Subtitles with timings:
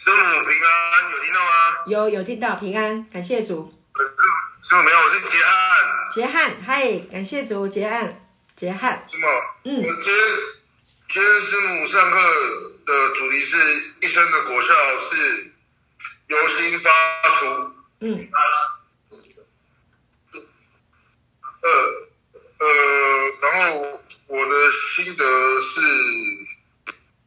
[0.00, 1.50] 师母平安，有听到吗？
[1.88, 3.74] 有有听到，平安，感谢主。
[4.62, 6.08] 师母没有，我是杰汉。
[6.12, 9.02] 杰汉，嗨，感谢主，杰汉，杰汉。
[9.04, 9.26] 师母，
[9.64, 10.24] 嗯，今天
[11.08, 12.16] 今天师母上课
[12.86, 13.58] 的主题是
[14.00, 15.52] 一生的果效是
[16.28, 16.90] 由心发
[17.30, 17.72] 出。
[17.98, 18.28] 嗯。
[21.60, 21.68] 呃
[22.60, 22.66] 呃，
[23.42, 23.80] 然后
[24.28, 25.80] 我的心得是。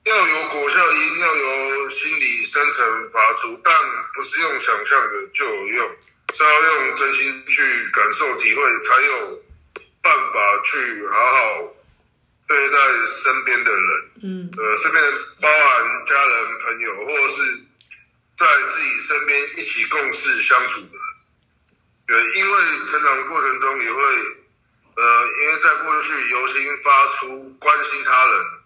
[0.04, 3.74] 要有果效，一定要由心理深层发出，但
[4.16, 5.92] 不是用想象的就有用，
[6.34, 9.44] 是要用真心去感受、体会，才有
[10.02, 11.76] 办法去好好
[12.48, 14.12] 对待身边的人。
[14.24, 15.04] 嗯，呃，身边
[15.40, 17.58] 包含家人、朋友，或者是
[18.36, 21.02] 在自己身边一起共事相处的人。
[22.08, 22.58] 对，因为
[22.88, 24.04] 成长的过程中也会，
[24.96, 28.61] 呃，因为在过去由心发出关心他人。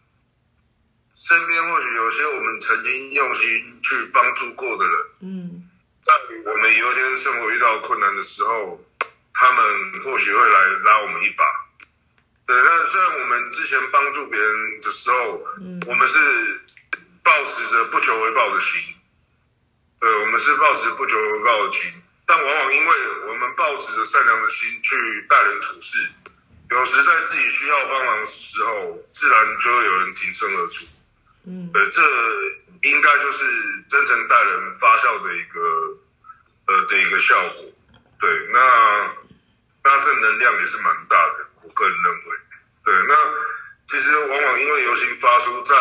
[1.15, 5.69] 身边或许有些我们曾经用心去帮助过的人，嗯，
[6.03, 6.13] 在
[6.51, 8.83] 我们有一天生活遇到困难的时候，
[9.33, 11.45] 他们或许会来拉我们一把。
[12.45, 16.61] 对，那虽然我们之前帮助别人的时候，嗯，我们是
[17.23, 18.81] 抱持着不求回报的心，
[20.01, 21.91] 对，我们是抱持不求回报的心，
[22.27, 22.95] 但往往因为
[23.29, 26.07] 我们抱持着善良的心去待人处事，
[26.71, 30.85] 有时在自己需要帮忙的时候，自然就会有人挺身而出。
[31.47, 32.01] 嗯，呃，这
[32.81, 33.45] 应该就是
[33.89, 35.59] 真诚待人发酵的一个
[36.67, 37.65] 呃的一个效果。
[38.19, 39.11] 对，那
[39.83, 42.37] 那正能量也是蛮大的，我个人认为。
[42.83, 43.15] 对，那
[43.87, 45.75] 其实往往因为游行发出，在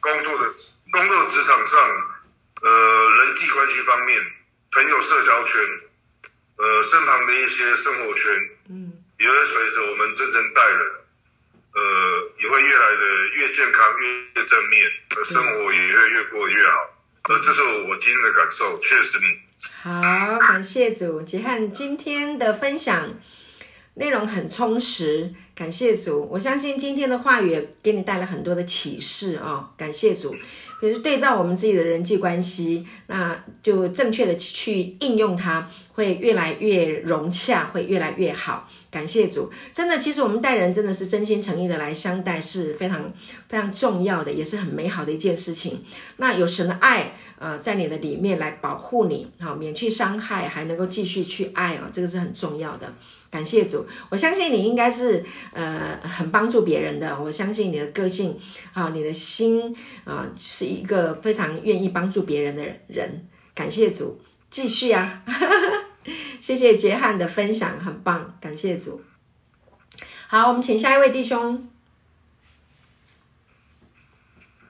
[0.00, 0.54] 工作的
[0.92, 1.80] 工作职场上，
[2.62, 4.22] 呃，人际关系方面，
[4.72, 5.62] 朋友社交圈，
[6.56, 10.90] 呃，身旁的一些生活圈，嗯，也会随着我们真诚待人。
[11.78, 14.84] 呃，也会越来的越健康，越正面，
[15.16, 16.76] 呃，生活也会越过越好。
[17.28, 19.18] 呃，这是我今天的感受，确实。
[19.82, 20.00] 好，
[20.40, 23.14] 感谢主，杰汉今天的分享
[23.94, 26.28] 内容很充实，感谢主。
[26.32, 30.34] 我相信今天的话语也给你带来很多的启示啊、哦，感谢主。
[30.78, 38.68] 可是对照我们自己的人际关系，那就正确的去应用它，会越来越融洽，会越来越好。
[38.90, 43.12] 感谢主，真的，其实我们待人真的是真心诚意的来相待，是非常
[43.48, 45.82] 非常重要的，也是很美好的一件事情。
[46.18, 52.94] 那有神的爱，呃，在你的里面来保护你，好，免去伤害，还能够继续去爱啊，这个是很重要的。
[53.30, 58.38] 感谢主，我相信你应该是呃很帮助别人的，我相信你的个性
[58.72, 63.28] 啊，你的心啊，是一个非常愿意帮助别人的人。
[63.54, 65.22] 感谢主，继续啊。
[66.40, 69.02] 谢谢杰汉的分享，很棒，感谢主。
[70.28, 71.68] 好，我们请下一位弟兄。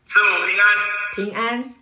[0.05, 0.75] 师母平安，
[1.15, 1.75] 平安。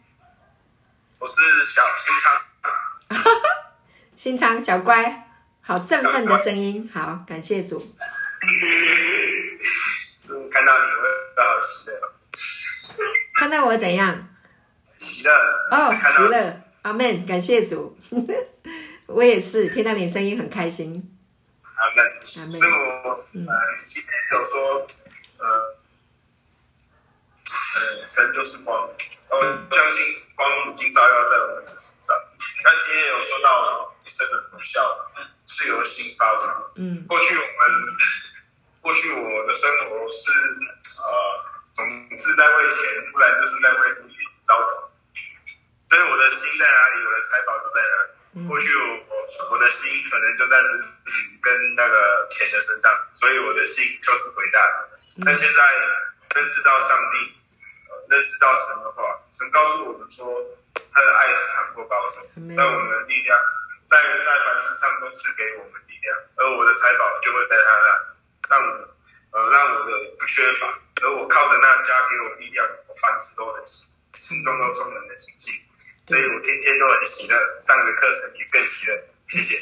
[1.18, 3.22] 我是小新昌，
[4.16, 5.25] 新昌小乖，
[5.66, 7.92] 好振奋的声音，好，感谢主。
[10.48, 11.08] 看到你会
[11.42, 12.00] 好喜乐，
[13.34, 14.28] 看到我怎样？
[14.96, 15.32] 喜乐
[15.72, 17.98] 哦，喜乐，阿门，感谢主。
[19.06, 21.18] 我也是听到你声音很开心。
[21.64, 23.44] 阿门，师母，嗯，
[23.88, 24.86] 今天有说，
[25.38, 25.46] 呃，
[27.44, 28.88] 呃，神就是光，
[29.30, 32.16] 我相信光已经照耀在我们的身上。
[32.60, 34.80] 他今天有说到一生的果效
[35.46, 36.50] 是由心发出。
[36.82, 37.96] 嗯，过去我们，
[38.80, 40.32] 过去我的生活是，
[41.02, 41.10] 呃，
[41.72, 41.86] 总
[42.16, 44.14] 是在为钱，不然就是在为自己
[44.44, 44.74] 着急。
[45.88, 48.48] 所以我的心在哪里，我的财宝就在哪里。
[48.48, 50.60] 过去我我的心可能就在
[51.40, 54.60] 跟那个钱的身上，所以我的心就是回家。
[55.24, 55.62] 但现在
[56.34, 57.32] 认识到上帝，
[58.10, 60.28] 认识到神的话，神告诉我们说，
[60.92, 62.20] 他的爱是长过高手，
[62.54, 63.38] 在我们的力量，
[63.86, 68.70] 在在凡事上都赐给我们力量，而我的财宝就会在他那，让我
[69.32, 70.66] 呃让我的不缺乏，
[71.02, 75.54] 而我靠着那加给我力量，我凡事都能行，心中都充满了信心。
[76.06, 79.02] 所以我天天都很喜乐，上个课程也更喜乐。
[79.28, 79.58] 谢谢，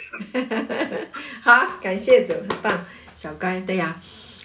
[1.43, 3.99] 好，感谢主，很棒，小乖，对呀，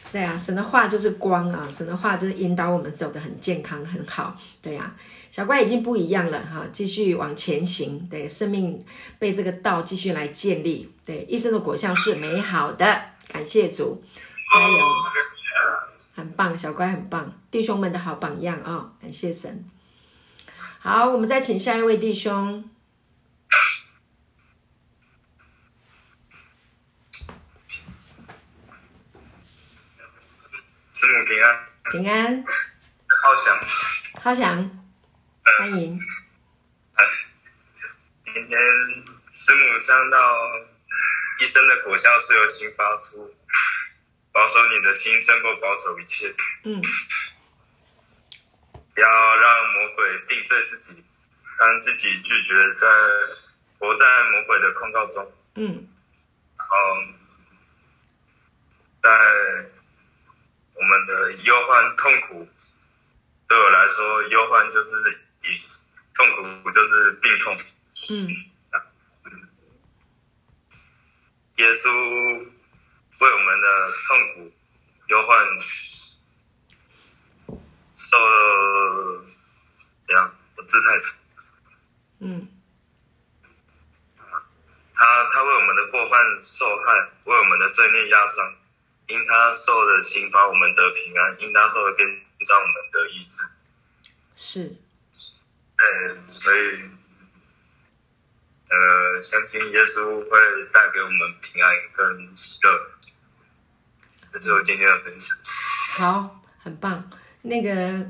[0.09, 4.95] 对呀，神的话就是光啊，神的话就是引导我们走得很健康，很好，对呀，
[5.39, 8.77] 小乖已经不一样了哈，继续往前行，对，生命
[9.17, 14.03] 被这个道继续来建立，对，一生的果效是美好的，感谢主，
[14.53, 14.85] 加油，
[16.13, 19.63] 很棒，小乖很棒，弟兄们的好榜样啊、哦，感谢神。
[20.79, 22.69] 好，我们再请下一位弟兄。
[30.91, 31.65] 师母平安。
[31.93, 32.43] 平安。
[33.23, 33.57] 浩翔。
[34.21, 34.78] 浩翔，
[35.43, 35.99] 欢迎。
[38.25, 38.59] 今天
[39.33, 40.17] 师母上到
[41.39, 43.35] 一生的果效是由心发出，
[44.31, 46.33] 保守你的心胜过保守一切。
[46.63, 46.81] 嗯。
[48.93, 51.03] 不要让魔鬼定罪自己，
[51.57, 52.87] 让自己拒绝在
[53.77, 55.31] 活在魔鬼的控告中。
[55.55, 55.87] 嗯。
[56.57, 57.13] 嗯，
[59.01, 59.09] 在
[60.73, 62.47] 我们的忧患痛苦，
[63.47, 65.57] 对我来说，忧患就是以
[66.13, 67.55] 痛苦就是病痛。
[68.11, 68.49] 嗯。
[71.57, 71.89] 耶稣
[73.19, 74.51] 为我们的痛苦、
[75.07, 75.59] 忧患
[77.95, 79.25] 受了，
[80.07, 80.35] 怎样？
[80.55, 81.15] 我字太长。
[82.19, 82.47] 嗯。
[84.93, 86.93] 他他为我们的过犯受害，
[87.25, 88.55] 为我们的罪孽压伤，
[89.07, 92.07] 因他受的刑罚，我们得平安；因他受的鞭
[92.39, 93.45] 伤，我们得医治。
[94.35, 94.75] 是。
[95.79, 96.81] 对，所以，
[98.69, 102.91] 呃，相信耶稣会带给我们平安跟喜乐。
[104.31, 105.35] 这是我今天的分享。
[105.99, 107.09] 好，很棒。
[107.41, 108.05] 那个，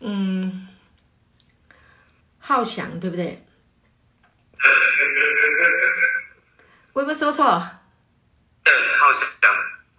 [0.00, 0.68] 嗯，
[2.38, 3.44] 浩翔，对不对？
[6.94, 7.44] 我有没有说错？
[8.64, 9.28] 对，浩翔，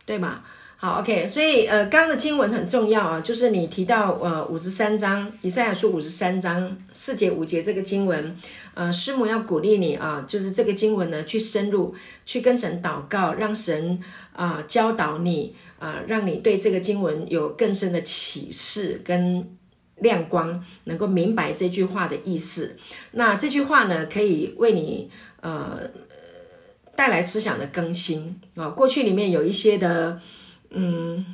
[0.06, 0.44] 对吧？
[0.82, 1.28] 好，OK。
[1.28, 8.34] 所以，呃，刚刚的经文很重要啊，就是你提到呃五十三章，以赛亚书五十三章四节五节这个经文，
[8.76, 11.94] 呃，师母要鼓励你啊，就是这个经文呢，去深入
[12.26, 14.00] 去跟神祷告，让神
[14.32, 19.46] 啊、教导你啊、让你对这个经文有更深的启示跟
[19.98, 22.78] 亮光，能够明白这句话的意思。
[23.12, 25.12] 那这句话呢，可以为你
[25.42, 25.82] 呃。
[26.96, 30.20] 带来思想的更新啊，过去里面有一些的
[30.72, 31.26] 嗯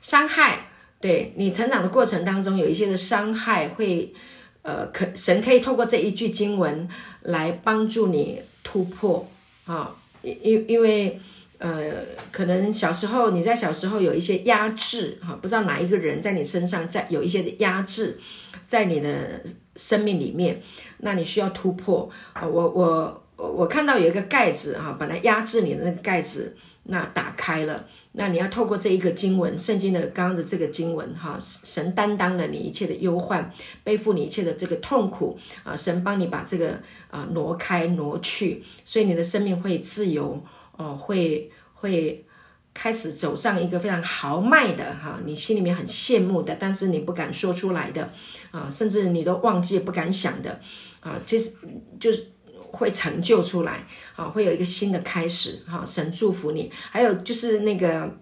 [0.00, 0.68] 伤害，
[1.00, 4.14] 对你成长的过程当中有一些的伤害会，
[4.62, 6.88] 呃，可神可以透过这一句经文
[7.22, 9.28] 来帮助你突破
[9.66, 11.20] 啊，因因因为
[11.58, 11.92] 呃，
[12.30, 18.18] 可能小时候你在小时候有一些压制哈，不知道哪一个人在你身上在有一些的压制
[18.66, 19.42] 在你的
[19.76, 20.62] 生命里面，
[20.98, 23.24] 那你需要突破啊，我我。
[23.40, 26.56] 我看到有一个盖子哈，本来压制你的那个盖子，
[26.90, 33.52] 那打开了，那你要透过这一个经文，圣经的刚刚的这个经文哈，神担当了你一切的忧患，
[33.84, 36.80] 背负你一切的这个痛苦啊，神帮你把这个
[37.10, 40.42] 啊挪开挪去，所以你的生命会自由
[40.78, 42.24] 哦，会会
[42.72, 48.10] 开始走上一个非常豪迈的哈，你心里面很羡慕的，但是你不敢说出来的
[48.50, 50.58] 啊，甚至你都忘记不敢想的
[51.00, 51.52] 啊，其实
[52.00, 52.28] 就是。
[52.72, 53.84] 会成就出来，
[54.16, 56.70] 啊，会有一个新的开始，哈，神祝福你。
[56.90, 58.16] 还有就是那个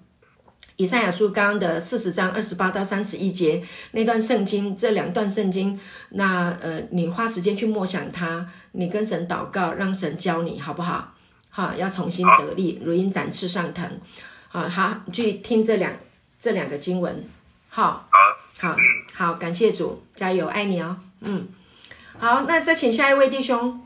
[0.77, 3.63] 以赛亚书刚刚的四十章二十八到三十一节
[3.93, 5.79] 那段圣经，这两段圣经，
[6.11, 11.15] 那呃，你花时间去默想它，你跟神祷告，让神教你，好不好？
[11.49, 13.91] 哈，要重新得力，如鹰展翅上腾，
[14.53, 15.91] 啊，好，去听这两
[16.39, 17.27] 这两个经文，
[17.69, 18.07] 好，
[18.59, 18.69] 好，
[19.15, 21.49] 好，感谢主，加油，爱你哦，嗯，
[22.19, 23.86] 好，那再请下一位弟兄。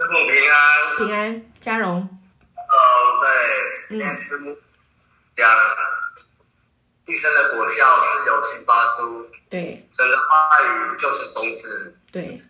[0.00, 2.00] 师母平安，平安，嘉荣。
[2.00, 3.28] 哦，对，
[3.90, 4.56] 今天师母
[5.36, 5.46] 讲
[7.04, 12.42] 一生的果效是由心发出，对，神的话语就是种子，对，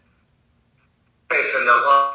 [1.26, 2.12] 被神的话，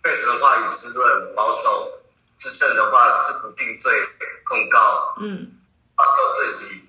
[0.00, 1.90] 被神的话语滋润保守，
[2.38, 3.92] 至圣的话是不定罪
[4.44, 5.58] 控告，嗯，
[5.96, 6.82] 保守自己，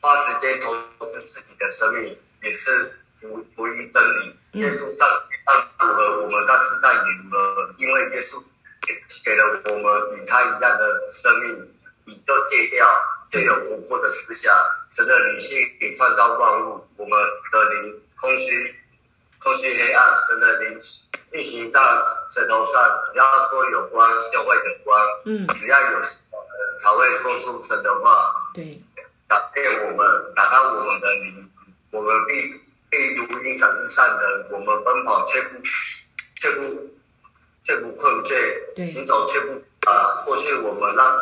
[0.00, 0.74] 花时间投
[1.06, 5.08] 资自己的生命，也是服服于真理，耶稣上。
[5.46, 8.42] 但符合我们在世上也如何，因为耶稣
[8.82, 11.74] 给给了我们与他一样的生命，
[12.04, 12.84] 你就戒掉，
[13.30, 14.52] 就有活泼的思想。
[14.90, 17.16] 神的灵性也创造万物，我们
[17.52, 18.74] 的灵空虚，
[19.38, 20.18] 空虚黑暗。
[20.28, 20.80] 神的灵
[21.30, 21.80] 运行在
[22.28, 25.00] 舌头上，只要说有光，就会有光。
[25.26, 28.34] 嗯，只要有才会说出神的话。
[28.52, 28.82] 对，
[29.28, 31.50] 打开我们，打开我们的灵，
[31.92, 32.65] 我们必。
[32.96, 35.60] 必如鹰展翅上腾，我们奔跑却不
[36.40, 36.62] 却不
[37.62, 40.22] 却不困倦，行走却不啊。
[40.24, 41.14] 过去我们滥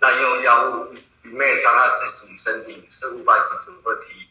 [0.00, 4.28] 滥用药物，愚昧伤害自己身体，是无法解决问题。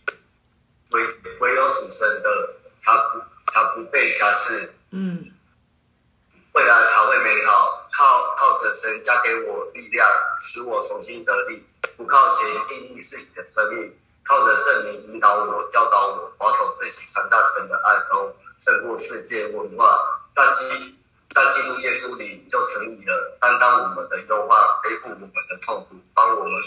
[0.92, 1.04] 唯
[1.40, 3.20] 唯有死神的，才不
[3.52, 4.74] 才不被辖制。
[4.92, 5.32] 嗯，
[6.54, 7.90] 未来才会美好。
[7.92, 10.08] 靠靠着神加给我力量，
[10.40, 11.66] 使我重新得力。
[11.98, 13.92] 不靠钱定义自己的生命。
[14.28, 19.98] 靠着圣灵引导我、教导我，保守自己，三大神的爱中，胜过世界文化。
[20.36, 20.98] 在基
[21.34, 26.62] 在基督耶稣里就成义了，担当我们的忧患，背负我们的痛苦，帮我们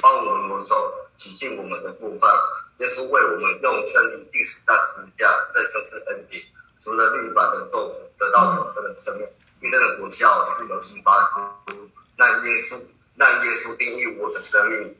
[0.00, 2.34] 帮我们走洗净我们的过犯。
[2.78, 6.42] 耶稣为我们用生命定死在十字架，这就是恩典。
[6.80, 9.28] 除了律法的咒诅，得到永生的生命。
[9.60, 12.80] 永生的果效是由心发出，让耶稣
[13.16, 14.96] 让耶稣定义我的生命，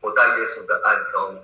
[0.00, 1.42] 活在耶稣的爱中，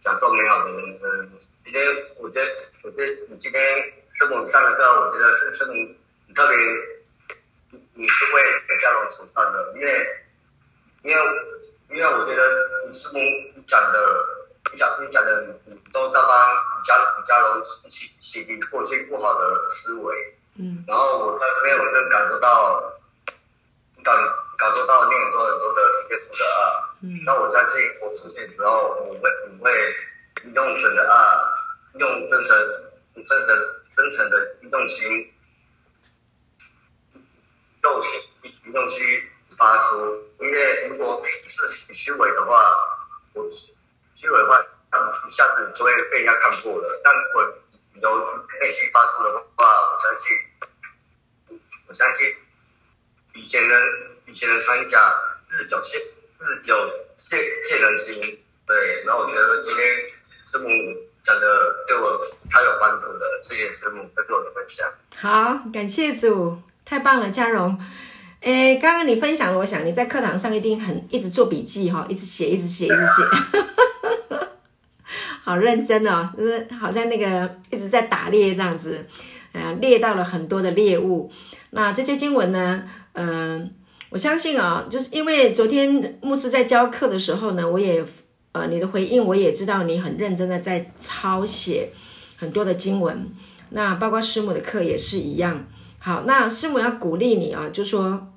[0.00, 1.30] 享受美好的人生。
[1.64, 1.84] 今天
[2.16, 2.50] 我觉得，
[2.82, 3.62] 我觉得你今天
[4.10, 6.56] 师母上了之后，我觉得是师母你特别，
[7.94, 10.06] 你是为给家荣所上的，因为
[11.02, 11.20] 因为
[11.90, 13.18] 因为我觉得你师母
[13.54, 14.34] 你讲的。
[14.70, 22.97] 你讲你讲的，你都在帮李家李家荣洗洗涤过去不好的思维，嗯，然后我在这边我就感受到，
[24.02, 24.14] 感
[24.56, 26.58] 感受到你很多很多的耶稣的爱，
[27.02, 28.70] 嗯，那我相信我出现的时候，
[29.08, 29.70] 我会我会
[30.54, 32.56] 用神的爱，用真诚、
[33.14, 33.46] 真诚、
[33.96, 35.32] 真诚的用心，
[37.82, 38.20] 用心
[38.72, 39.22] 用心
[39.56, 42.72] 发出，因为如果是虚伪的话，
[43.34, 43.44] 我。
[44.14, 44.58] 虚伪的话，
[45.28, 47.00] 一下子就会被人家看破了。
[47.04, 47.44] 但如果
[48.02, 50.36] 由内心发出的话，我相信，
[51.86, 52.26] 我相信
[53.38, 53.74] 以前的
[54.26, 55.00] 以前的传讲
[55.48, 56.00] 日久见
[56.40, 56.74] 日久
[57.16, 58.20] 见见人心。
[58.66, 59.86] 对，然后我觉得今天
[60.44, 60.68] 师母
[61.22, 61.46] 讲的
[61.86, 64.86] 对我超有帮助的，谢谢师母，这是我的分享。
[65.16, 67.80] 好，感谢主，太棒了，嘉荣。
[68.40, 73.22] 诶，刚刚你分享，我想你在课堂上一定很一直做笔记哈，一直写，一直写，一直写。
[75.42, 79.06] 好认真哦，就是好像那个一直在打猎这样子，
[79.52, 81.32] 呃，猎到了很多的猎物。
[81.70, 83.74] 那这些经文呢，嗯、
[84.10, 88.04] 我相信啊、就是因为昨天牧师在教课的时候呢，我也
[88.52, 91.90] 呃，你的回应我也知道你很认真的在抄写
[92.36, 93.30] 很多的经文。
[93.70, 95.66] 那包括师母的课也是一样。
[95.98, 98.32] 好，那师母要鼓励你啊，就说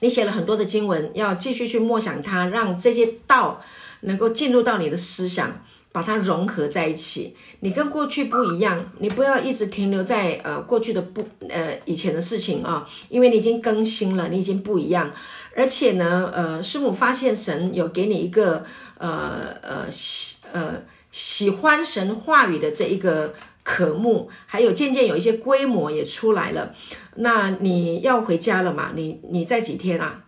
[0.00, 3.62] 你写了很多的经文，要继续去默想它，让这些道
[4.00, 5.62] 能够进入到你的思想。
[5.92, 15.12] 把它融合在一起，你跟过去不一样，你不要一直停留在呃过去的不呃以前的事情啊，因为你已经更新了，你已经不一样，
[15.56, 18.64] 而且呢，呃，师母发现神有给你一个
[18.98, 26.72] 呃呃喜呃喜欢神话语的这一个渴慕，还有渐渐有一些规模也出来了，
[27.16, 28.92] 那你要回家了嘛？
[28.94, 30.22] 你你在几天啊？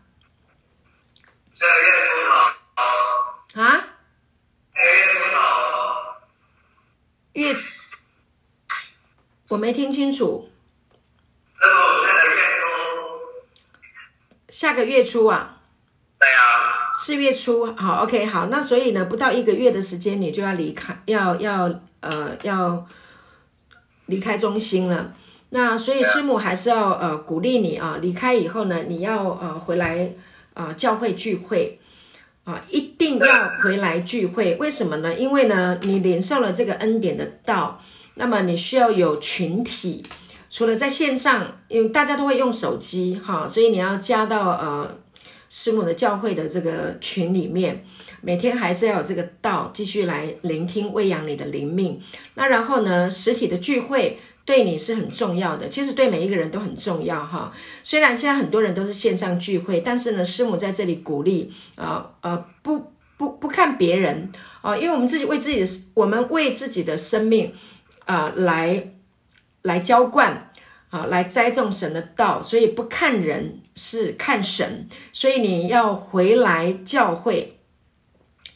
[1.54, 3.88] 这个月初啊啊？
[7.35, 7.47] 月，
[9.51, 10.51] 我没听清楚。
[14.49, 15.61] 下个月初啊？
[16.19, 16.93] 对啊。
[16.95, 22.87] 四月初，好，OK，好，那所以呢，不到一个月的时间，你就要离开，要要呃要
[24.07, 25.15] 离开中心了。
[25.51, 30.12] 那所以师母还是要呃鼓励你啊，离开以后呢，你要呃回来
[30.55, 31.81] 啊、呃、教会聚会。
[32.45, 35.15] 啊，一定要回来聚会，为什么呢？
[35.15, 37.81] 因为呢，你领受了这个恩典的道，
[38.17, 40.03] 那么你需要有群体，
[40.51, 44.99] 除了在线上，因为大家都会用手机，哈，所以你要加到呃
[45.49, 47.85] 师母的教会的这个群里面，
[48.21, 52.01] 每天还是要有这个道，继续来聆听喂养你的灵命。
[52.35, 54.19] 那然后呢，实体的聚会。
[54.45, 57.53] 对你是很重要的，其实对每一个人都很重要哈。
[57.85, 64.33] 虽然现在很多人都是线上聚会，但是呢，师母在这里鼓励啊呃不不不看别人
[64.63, 67.53] 啊，因为我们自己为自己的我们为自己的生命
[68.05, 68.93] 啊来
[69.63, 70.51] 来浇灌
[70.91, 77.59] 啊来栽种神的道，所以不看人是看神，所以你要回来教会，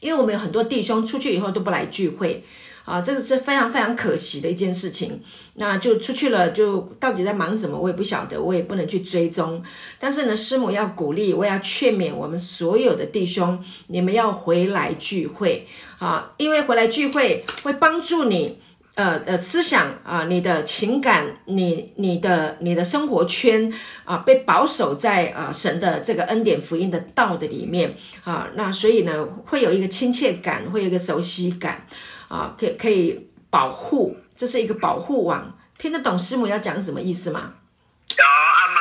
[0.00, 2.44] 因为我们有很多弟兄出去以后都不来聚会。
[2.86, 5.20] 啊，这个是非常非常可惜的一件事情。
[5.56, 9.62] 那就出去了，就到底在忙什么，我也不晓得，我也不能去追踪。
[9.98, 15.66] 但是呢，师母要鼓励，我要劝勉我们所有的弟兄，你们要回来聚会
[15.98, 18.58] 啊，因为回来聚会会帮助你，
[18.94, 23.72] 呃呃，思想啊，你的情感，你你的你的生活圈
[24.04, 31.86] 啊，被保守在啊神的这个恩典福音的道的里面啊，那所以呢，会有一个亲切感，会有一个熟悉感。
[32.28, 37.54] 啊，可以可以保护，这是一个保护网，听得懂师母要讲什么意思吗？
[38.16, 38.76] 有阿门，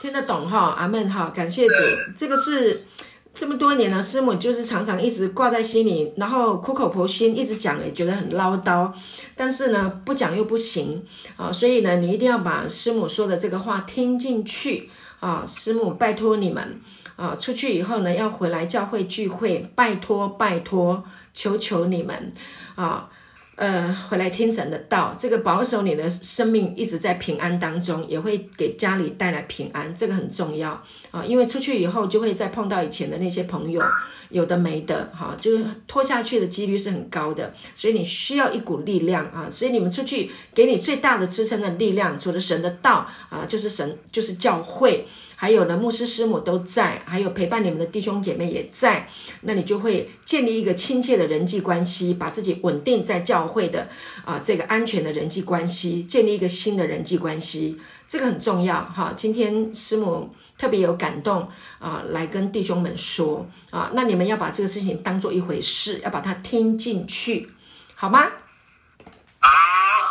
[0.00, 1.74] 听得懂哈，阿门哈，感谢主，
[2.16, 2.86] 这个是
[3.34, 8.92] 这么多年了，师母就是常常一直挂在心里，然后苦口婆心一直讲，也觉得很唠叨，
[9.34, 11.04] 但是呢，不讲又不行
[11.36, 16.80] 啊，所以呢，你一定要把师母说的这个话听进去啊，师母拜托你们
[17.16, 21.02] 啊，出去以后呢，要回来教会聚会，拜托拜托，
[21.32, 22.30] 求求你们。
[22.74, 23.08] 啊，
[23.56, 31.24] 呃，回来听神的道，这个保守你的生命一直在平安当中，也会给家里带来平安，这个很重要啊。
[31.24, 33.82] 因为出去以后就会再碰到以前的那些朋友，
[34.30, 39.48] 有的没的，哈，就是拖下去的几率是很高的，所以你需要一股力量啊。
[39.50, 45.06] 所以你们出去给你最大的支撑的力量，除了神的道啊，就是神，就是教会。
[45.42, 49.08] 还有呢，牧师师母都在，还有陪伴你们的弟兄姐妹也在，
[49.40, 53.88] 那你就会建立一个亲切的人际关系，把自己稳定在教会的
[54.24, 59.14] 啊这个安全的人际关系，建立一个新的人际关系，这个很重要哈。
[59.16, 61.48] 今天师母特别有感动
[61.80, 67.48] 啊，来跟弟兄们说啊，那你们要把这个事情当做一回事，要把它听进去，
[67.96, 68.28] 好吗？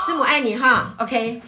[0.06, 1.42] 师母爱你哈，OK。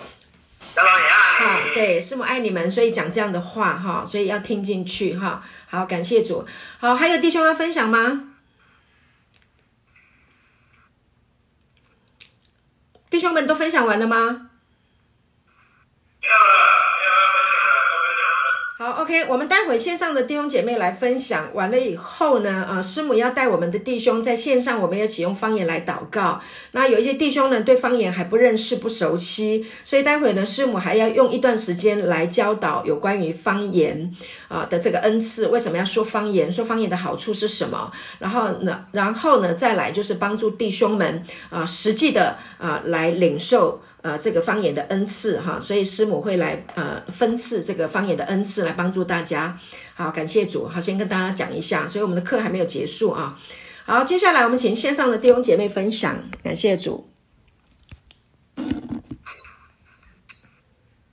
[0.76, 5.44] 好，对，师母爱你们，所以讲这样的话哈，所以要听进去哈。
[5.68, 6.46] 好，感谢主。
[6.80, 8.30] 好，还有弟兄要分享吗？
[13.10, 14.50] 弟兄们都分享完了吗？
[18.86, 26.42] 好，OK，我们待会线上的弟兄姐妹来分享完了以后呢，啊，师母要带我们的弟兄在线上，我们要启用方言来祷告。
[26.72, 34.14] 那有一些弟兄呢，对方言还不认识、不熟悉，所以待会呢，师母还要用一段时间来教导有关于方言
[34.50, 35.48] 啊的这个恩赐。
[35.48, 36.52] 为什么要说方言？
[36.52, 37.90] 说方言的好处是什么？
[38.20, 43.82] 然后呢，然后呢，再来就是帮助弟兄们啊，实际的啊来领受。
[44.04, 49.58] 呃，这个方言的恩赐哈，所以师母会来呃分赐这个方言的恩赐来帮助大家。
[49.96, 50.68] 好，感谢主。
[50.68, 53.40] 好，先跟大家讲一下，所以我们的课还没有结束啊。
[53.86, 56.30] 好，接下来我们请线上的弟兄姐妹分享。
[56.44, 57.10] 感谢主。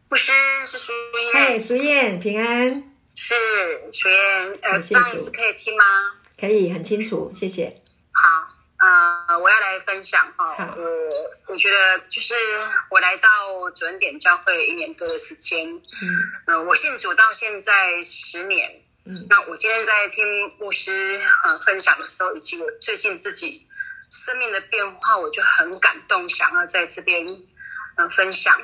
[0.09, 0.33] 不是，
[0.67, 1.33] 是淑燕。
[1.33, 2.75] 嗨，淑燕，平安。
[3.15, 3.35] 是
[3.93, 4.59] 淑燕。
[4.63, 5.85] 呃，这样子可以听吗？
[6.37, 7.77] 可以，很清楚，谢谢。
[8.13, 8.60] 好。
[8.81, 10.85] 啊、呃，我要来分享哈，我
[11.47, 12.35] 我觉得就是
[12.89, 13.29] 我来到
[13.75, 20.25] 主恩典教会一年多的时间，嗯，呃，我信主到现在十年，嗯，那我今天在听
[20.59, 23.69] 牧师呃分享的时候，以及我最近自己
[24.11, 27.25] 生命的变化，我就很感动，想要在这边。
[28.09, 28.61] 分享，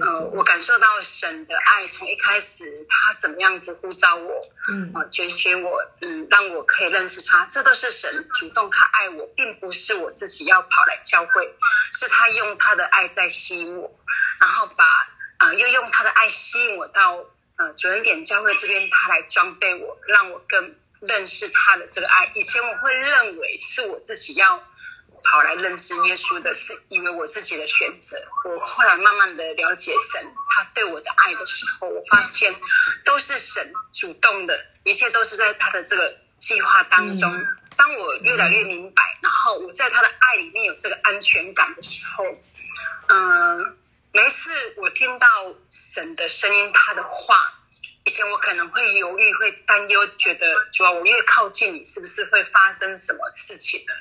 [0.00, 11.54] 呃，我感受到神的爱，从一开始他怎么样子呼召我，嗯，啊，拣选我，嗯，让我可以认识他，这都是神主动，他爱我，并不是我自己要跑来教会，
[11.92, 13.90] 是他用他的爱在吸引我，
[14.38, 14.84] 然后把
[15.38, 17.16] 啊、呃，又用他的爱吸引我到
[17.56, 22.30] 呃主恩典教会这边，他来装备我，让我更认识他的这个爱。
[22.34, 24.62] 以前我会认为是我自己要。
[25.30, 28.16] 跑来认识耶稣的是因为我自己的选择。
[28.44, 32.54] 我后来慢慢的了解神，他对我的爱的时候，我发现
[33.04, 37.30] 都是神主动的，一切都是在他的这个计划当中。
[37.76, 42.24] 当我越来越明白，然后我在他的爱里面有这个安全感的时候，
[43.08, 43.74] 嗯、呃，
[44.12, 45.26] 每一次我听到
[45.70, 47.52] 神的声音，他的话。
[48.06, 53.92] 以前我可能会犹豫，会担忧，觉得主要我越靠近你，是不是会发生什么事情呢？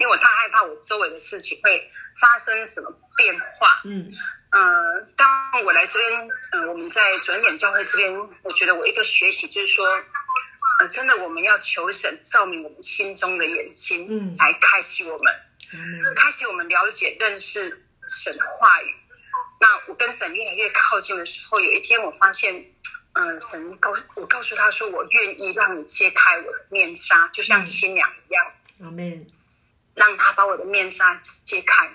[0.00, 1.88] 因为我太害怕我周围的事情会
[2.20, 3.80] 发生什么变化。
[3.84, 4.10] 嗯，
[4.50, 9.86] 呃，当我来这边，呃，我们在转眼教会这边，我觉得我一个学习就是说，
[10.80, 15.32] 呃，真的我们要求神照明我们心中的眼睛，嗯，来开启我们，
[15.72, 15.78] 嗯，
[16.16, 18.92] 开启我们了解认识神的话语。
[19.60, 22.71] 那我跟神越来越靠近的时候，有一天我发现。
[23.14, 28.44] 嗯，神告我告诉他说，我愿意让你揭开我的面纱，就像新娘一样。
[28.82, 29.26] 阿门。
[29.94, 31.86] 让他把我的面纱揭开。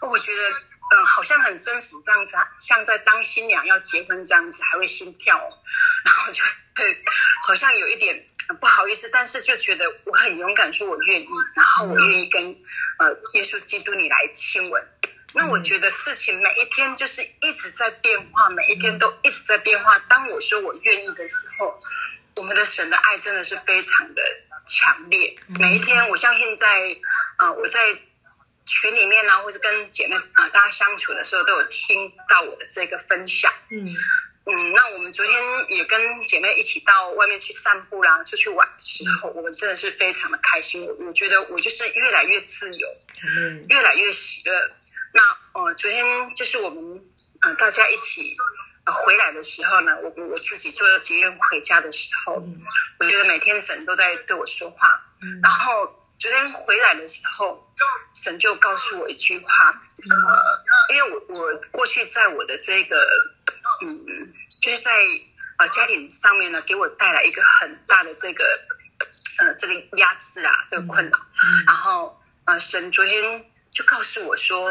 [0.00, 5.48] 我觉得，嗯，好像很真实这样子，像在当新娘要结婚这样子，还会心跳，哦
[6.06, 6.44] 然后就
[6.76, 6.94] 会
[7.44, 8.24] 好像有一点
[8.60, 12.40] 不好意思，但是就觉得我很勇敢，说我愿意，然后我愿意跟
[12.98, 14.80] 呃耶稣基督你来亲吻。
[15.34, 19.98] 那我觉得事情每一天就是一直在变化，每一天都一直在变化。
[20.00, 21.78] 当我说我愿意的时候，
[22.36, 24.22] 我们的神的爱真的是非常的
[24.66, 25.36] 强烈。
[25.58, 26.66] 每一天，我相信在
[27.36, 27.80] 啊、呃，我在
[28.66, 33.50] 群里面呢、啊，或者跟姐妹啊、呃、大家相处的时候，都有听到我的这个分享。
[33.70, 33.86] 嗯
[34.44, 35.34] 嗯，那我们昨天
[35.68, 40.84] 也跟姐妹一起到外面去散步啦，出去玩的时候，我们真的是非常的开心。
[40.84, 42.88] 我我觉得我就是越来越自由，
[43.68, 44.70] 越来越喜乐。
[45.14, 47.04] 那呃，昨天就是我们
[47.42, 48.34] 呃大家一起
[48.84, 52.42] 呃回来的时候呢，我我自己坐捷运回家的时候，
[52.98, 55.00] 我觉得每天神都在对我说话。
[55.42, 55.84] 然后
[56.18, 57.70] 昨天回来的时候，
[58.14, 62.96] 神就告诉我一句话，呃，因为我我过去在我的这个
[63.86, 64.90] 嗯，就是在
[65.58, 68.44] 呃家庭上面呢，给我带来一个很大的这个
[69.40, 71.18] 呃这个压制啊，这个困扰。
[71.66, 73.44] 然后呃，神昨天。
[73.72, 74.70] 就告诉我说，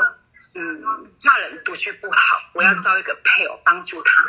[0.53, 0.81] 嗯，
[1.23, 4.23] 骂人独居不好，我要招一个配偶帮助他。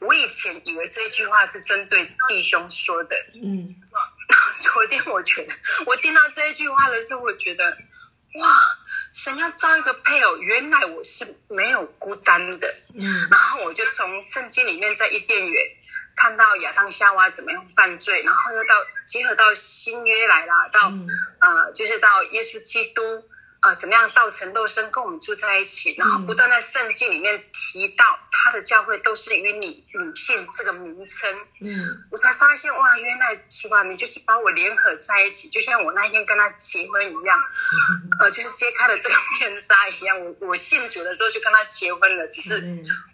[0.00, 3.74] 我以前以为这句话是针对弟兄说的，嗯，
[4.60, 5.54] 昨天我觉得
[5.86, 7.64] 我听到这一句话的时候，我觉得
[8.40, 8.60] 哇，
[9.12, 15.64] 神要招一个配偶，原来我是没有孤单的，嗯，然后我就从圣经里面在伊甸园。
[16.20, 18.74] 看到亚当夏娃怎么样犯罪，然后又到
[19.06, 21.06] 结合到新约来啦，到、嗯、
[21.38, 31.28] 呃，就是到耶稣基督啊、呃，怎么样道成肉身跟我们住在一起，然后不断在圣经里面提到他的教会都是与你女性这个名称，
[31.64, 37.38] 嗯，我才发现哇，原来主啊，你就是把我联合在一起，就像我那一天跟他结婚一样，
[38.18, 40.18] 嗯、呃，就是揭开了这个面纱一样。
[40.20, 42.54] 我我信主的时候就跟他结婚了，只是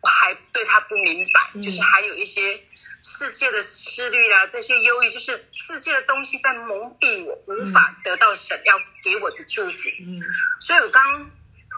[0.03, 2.63] 我还对他不明白，嗯、就是还有一些。
[3.07, 9.91] 世界的思虑啦，这些忧郁，就是世界的东西在蒙蔽我，无法得到神要给我的祝福。
[10.01, 10.17] 嗯，
[10.59, 11.31] 所以我刚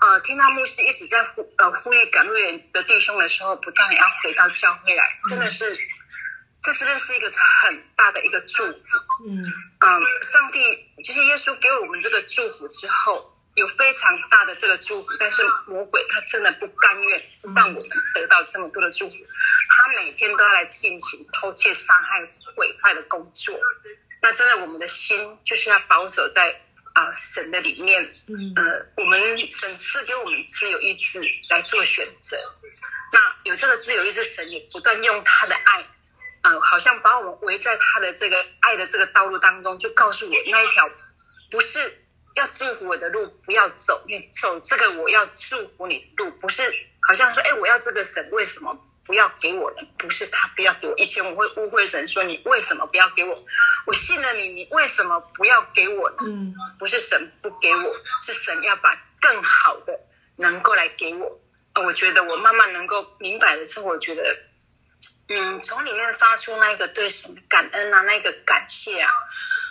[0.02, 5.76] 呃听到牧师一直在呼呃呼吁赶路人的弟兄的时候，不断要回到教会来，真的是，
[6.62, 7.28] 这是不是一个
[7.60, 8.84] 很大的一个祝福？
[9.28, 9.44] 嗯
[9.80, 10.60] 嗯，上帝
[11.04, 13.35] 就是耶稣给我们这个祝福之后。
[13.56, 17.22] 有非常大的这个祝福，但是魔鬼他真的不甘愿
[17.54, 19.16] 让我们得到这么多的祝福，
[19.70, 22.20] 他每天都要来进行偷窃、杀害、
[22.54, 23.58] 毁坏的工作。
[24.20, 26.50] 那真的，我们的心就是要保守在
[26.92, 28.02] 啊、呃、神的里面。
[28.56, 32.36] 呃，我们神赐给我们自由意志来做选择。
[33.10, 35.80] 那有这个自由意志，神也不断用他的爱，
[36.42, 40.90] 啊、呃，好像把我们围在他的这个爱的这个道路当中，就告诉我那一条
[41.50, 42.02] 不是。
[42.36, 44.04] 要祝福我的路，不要走。
[44.06, 46.62] 你走这个，我要祝福你路，不是
[47.06, 49.78] 好像说，哎，我要这个神，为什么不要给我呢？
[49.98, 50.94] 不是他不要给我。
[50.96, 53.34] 以前我会误会神，说你为什么不要给我？
[53.86, 56.16] 我信了你，你为什么不要给我呢？
[56.22, 59.98] 嗯，不是神不给我，是神要把更好的
[60.36, 61.40] 能够来给我。
[61.74, 64.36] 我觉得我慢慢能够明白的时候，我觉得，
[65.28, 69.10] 嗯，从里面发出那个对神的感恩啊，那个感谢啊。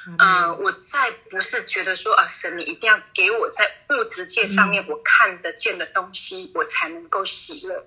[0.07, 7.83] 嗯、呃，我再不是觉得说啊，神你一定要给我在物质界上面我看得见的东西，嗯、我才能够喜乐。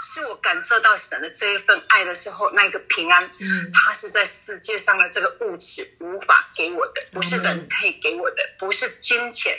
[0.00, 9.58] 是我感受到神的这一份爱的时候，那个平安，嗯，它是在世界上的这个物质无法给我的，不是人可以给我的，不是金钱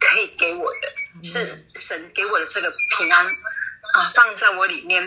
[0.00, 5.04] 可以给我的，嗯、是神给我的这个平安啊、呃，放在我里面，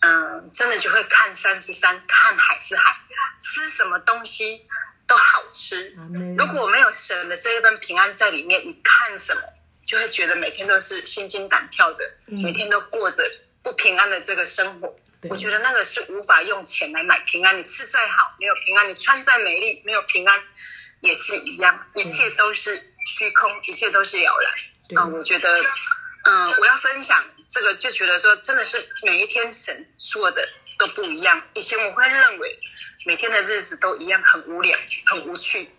[0.00, 2.94] 嗯、呃，真的就会看山是山，看海是海，
[3.40, 4.66] 吃什么东西。
[5.08, 5.96] 都好吃。
[6.36, 9.40] 如果我没有神的这一份平安在里面，你看什么
[9.82, 13.24] 就会觉得每天都是心惊胆跳的，每天都过着
[13.62, 14.94] 不平安的这个生活。
[15.30, 17.58] 我觉得那个是无法用钱来买平安。
[17.58, 20.40] 你吃再好没有平安，你穿再美丽没有平安
[21.00, 25.02] 也是一样，一切都是虚空，一切都是摇篮。
[25.02, 25.58] 啊，我觉得，
[26.24, 30.46] 嗯，我要分享这个，就觉得说真的是每一天神说的
[30.78, 31.42] 都不一样。
[31.54, 32.58] 以前我会认为。
[33.06, 35.70] 每天的日子都一样，很无聊，很无趣。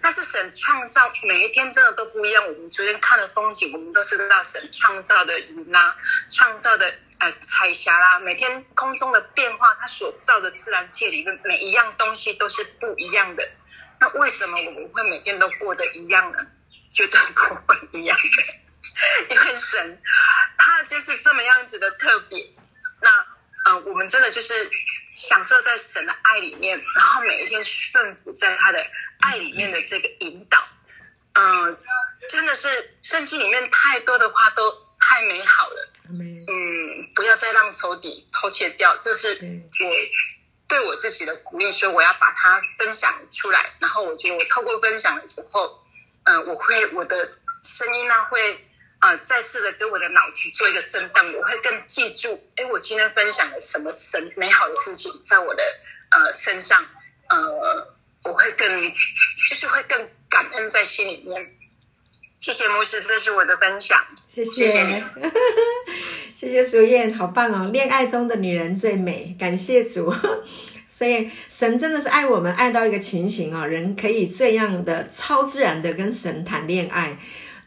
[0.00, 2.46] 但是神创造每一天真的都不一样。
[2.46, 5.96] 我们昨天看的风景，我们都知道神创造的云啊，
[6.30, 13.48] 创造的呃彩霞啦，每天空中的变化，它所造的自然界里面每一样东西都是不一样的。
[13.98, 16.38] 那为什么我们会每天都过得一样呢？
[16.90, 18.16] 绝对不会一样，
[19.30, 20.00] 因为神
[20.56, 22.38] 他就是这么样子的特别。
[23.02, 23.10] 那
[23.68, 24.70] 嗯、呃，我们真的就是。
[25.14, 28.78] 享受在神的爱里面，然后每一天顺服在他的
[29.18, 30.64] 爱里面的这个引导，
[31.32, 31.78] 嗯、呃，
[32.28, 39.92] 真的是圣经里面太多的话都太美好了，嗯，不要再让仇敌偷窃掉，这是我
[40.68, 45.84] 对我自己的鼓励，所以我要把它分享出来，然后我觉得我透过分享的时候，
[46.26, 47.16] 嗯、呃，我会我的
[47.64, 48.64] 声音呢会。
[48.98, 55.62] 啊、呃，再次的给我的脑子做一个震荡，我会更记住，哎，我今天分享了什么神美好的事情在我的
[56.10, 56.84] 呃身上，
[57.28, 58.82] 呃，我会更
[59.48, 61.48] 就是会更感恩在心里面。
[62.36, 64.04] 谢谢牧师，这是我的分享。
[64.32, 65.04] 谢谢，谢谢，
[66.34, 67.70] 谢谢淑燕，好棒哦！
[67.72, 70.14] 恋爱中的女人最美，感谢主。
[70.88, 77.18] 所以神真的是爱我们，爱到一个情形哦，人可以这样的超自然的跟神谈恋爱。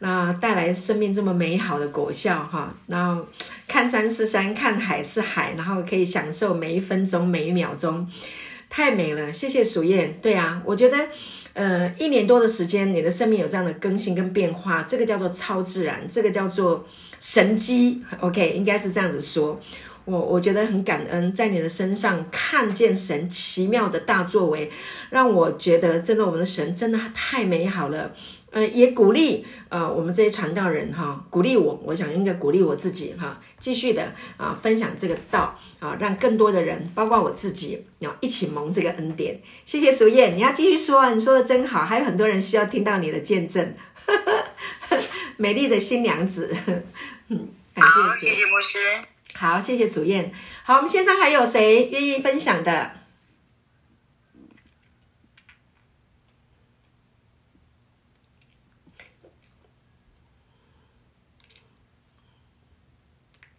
[0.04, 3.24] 那带来生命这么美好的果效哈，然后
[3.68, 8.04] 看山是山，看海是海，然后可以享受每一分钟每一秒钟，
[8.68, 9.32] 太美了。
[9.32, 10.18] 谢谢鼠燕。
[10.20, 10.98] 对啊，我觉得，
[11.52, 16.84] 呃，一年多的时间，你的生命有这样的更新跟变化，这个叫做超自然，这个叫做
[17.20, 18.02] 神迹。
[18.18, 19.60] OK，应该是这样子说。
[20.04, 24.68] 我我觉得很感恩，在你的身上看见神奇妙的大作为，
[25.10, 28.10] 让我觉得真的我们的神真的太美好了。
[28.52, 39.40] 呃，也鼓励呃我们这些传道人哈，鼓励我，我想应该鼓励我自己哈，继续的啊分享这个道啊，让更多的人，包括我自己，要一起蒙这个恩典。
[39.64, 43.74] 谢谢淑燕，你要继续说，你说的真好，还有很多人需要听到你的见证。
[45.38, 46.54] 美丽的新娘子，
[47.28, 48.78] 嗯，感谢好，谢谢牧师。
[49.34, 50.30] 好，谢谢主燕。
[50.62, 53.01] 好，我们线上还有谁愿意分享的？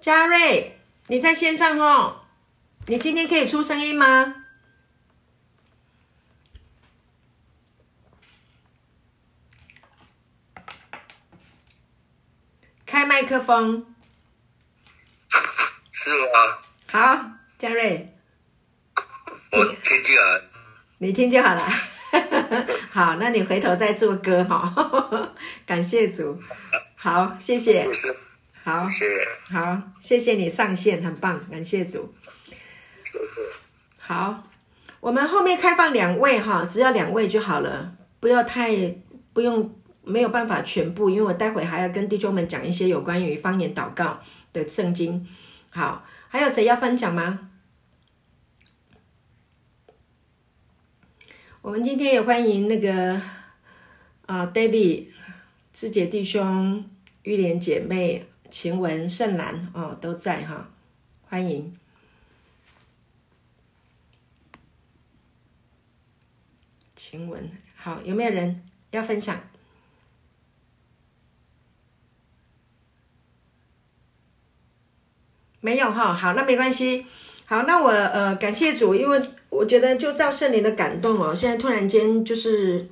[0.03, 2.25] 嘉瑞，你在线上哦？
[2.87, 4.35] 你今天可以出声音吗？
[12.85, 13.95] 开麦克风。
[15.89, 16.59] 是吗？
[16.85, 18.13] 好，嘉瑞，
[19.53, 20.51] 我听见了。
[20.97, 21.65] 你听就好了。
[22.91, 25.33] 好，那你回头再做歌哈。
[25.65, 26.37] 感谢主。
[26.97, 27.89] 好，谢谢。
[28.63, 32.13] 好，谢谢，好，谢谢你上线，很棒，感谢主。
[33.99, 34.41] 好，
[35.01, 38.95] 我们后面开放两位哈，只要两位就好了，不要太
[39.33, 44.21] 不用，没有办法全部，因为我待会还要跟弟兄们讲一些有关于方言祷告
[44.53, 45.27] 的圣经。
[45.69, 47.49] 好，还有谁要分享吗？
[51.61, 53.21] 我们今天也欢迎那个
[54.25, 55.07] 啊，David
[55.73, 56.89] 志杰弟兄、
[57.23, 58.25] 玉莲姐妹。
[58.53, 60.69] 晴雯、圣兰哦，都在哈，
[61.27, 61.75] 欢迎。
[66.95, 69.41] 晴雯，好，有没有人要分享？
[75.59, 77.07] 没有哈，好，那没关系。
[77.45, 82.87] 好，那我呃，感谢主，因为我觉得就照圣灵的感动哦，现在突然间就是。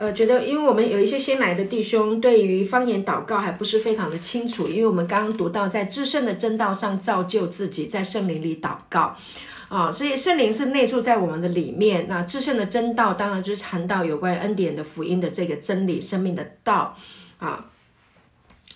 [0.00, 9.14] 呃，觉得因为我们有一些新来的弟兄，对于方言祷告还不是非常的清楚，因为我们刚刚读到在至圣的真道上造就自己，在圣灵里祷告，
[9.68, 12.06] 啊，所以圣灵是内住在我们的里面。
[12.08, 16.96] 那至圣的真道当然就是谈到有关于恩典的福音的这个真理，生命的道，
[17.38, 17.66] 啊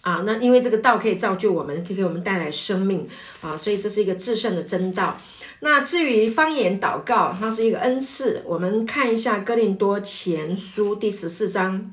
[0.02, 3.08] 啊，那因为这个道可以造就我们，可以给我们带来生命，
[3.40, 5.16] 啊，所以这是一个至圣的真道。
[5.64, 8.42] 那至于方言祷告，它是一个恩赐。
[8.44, 11.90] 我们看一下《哥林多前书》第十四章，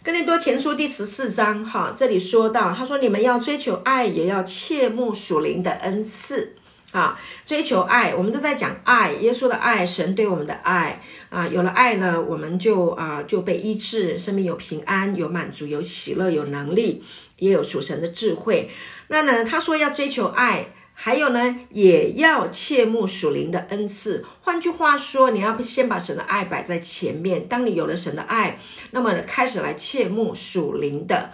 [0.02, 6.56] 哥林多前书》第十四章，哈，这里说到，他说：“你们要追求爱，也要切慕属灵的恩赐
[6.92, 7.20] 啊！
[7.46, 11.02] 追求爱，我们都在讲爱，耶稣的爱，神对我们的爱
[11.32, 11.48] 啊。
[11.48, 17.04] 有了爱呢，我们就啊就被医治，生命有平安，有满足，有喜乐，有能力，
[17.38, 18.70] 也有属神的智慧。”
[19.10, 19.44] 那呢？
[19.44, 24.26] 他说要追求爱，还有呢，也要切慕属灵的恩赐。
[24.42, 27.46] 换句话说，你要先把神的爱摆在前面。
[27.48, 28.58] 当你有了神的爱，
[28.92, 31.32] 那么开始来切慕属灵的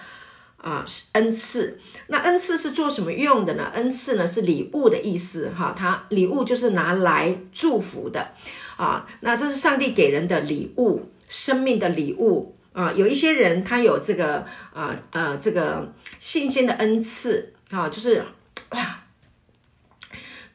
[0.58, 1.80] 啊、恩赐。
[2.08, 3.70] 那恩赐是做什么用的呢？
[3.76, 8.32] 恩赐呢是礼物的意思哈，它礼物就是拿来祝福的
[8.78, 9.06] 啊。
[9.20, 12.94] 那这是上帝给人的礼物，生命的礼物啊。
[12.94, 17.54] 有一些人他有这个啊呃这个信心的恩赐。
[17.70, 18.24] 啊，就是
[18.70, 19.04] 哇，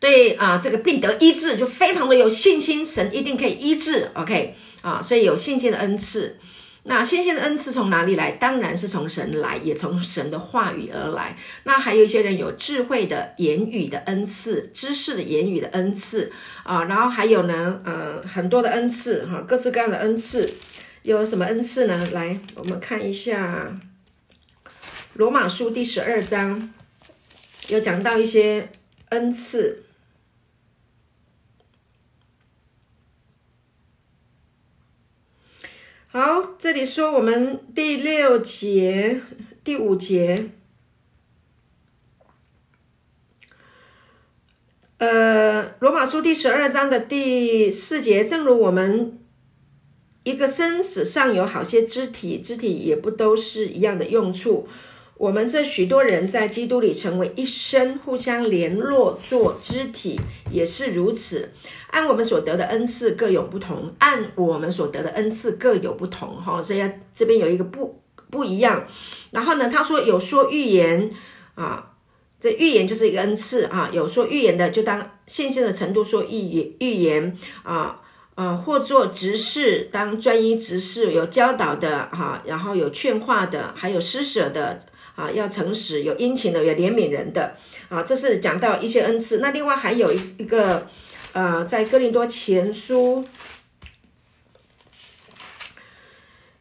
[0.01, 4.11] 对啊，这个病得医治就非常的有信心，神一定可以医治。
[4.15, 6.39] OK 啊，所以有信心的恩赐。
[6.85, 8.33] 那信心的恩赐从哪里来？
[8.33, 11.37] 当然是从神来，也从神的话语而来。
[11.63, 16.33] 那还有一些人有智慧的言语的恩赐，知识的言语的恩赐
[16.65, 16.85] 啊。
[16.85, 20.53] 然后还有呢，呃，很多的恩赐哈，各式各样的恩赐。
[21.03, 22.09] 有什么恩赐呢？
[22.13, 23.79] 来，我们看一下
[25.15, 26.73] 罗马书第十二章。
[27.69, 28.69] 有讲到一些
[29.11, 29.85] 恩赐，
[36.15, 39.23] 好，这里说我们第六节、
[39.65, 40.51] 第五节，
[44.99, 49.21] 呃，罗马书第十二章的第四节，正如我们
[50.25, 54.69] 一个身子上有好些肢体，肢体也不都是一样的用处。
[55.23, 61.53] 我们这许多人在基督里成为一身，互相联络做肢体，也是如此。
[61.93, 66.43] 按我们所得的恩赐各有不同，按我们所得的恩赐各有不同。
[66.43, 66.83] 哈，所以
[67.15, 68.85] 这边有一个不不一样。
[69.31, 71.13] 然后呢，他说有说预言
[71.55, 71.93] 啊，
[72.41, 73.89] 这预言就是一个恩赐啊。
[73.93, 78.01] 有说预言的，就当信心的程度说预言预言啊
[78.35, 84.81] 啊，或做执事当专一执事，有教导的哈，然后有劝化的，还有施舍的。
[85.15, 87.57] 啊，要诚实，有殷勤的，有怜悯人的，
[87.89, 89.39] 啊，这是讲到一些恩赐。
[89.39, 90.87] 那另外还有一一个，
[91.33, 93.25] 呃，在哥林多前书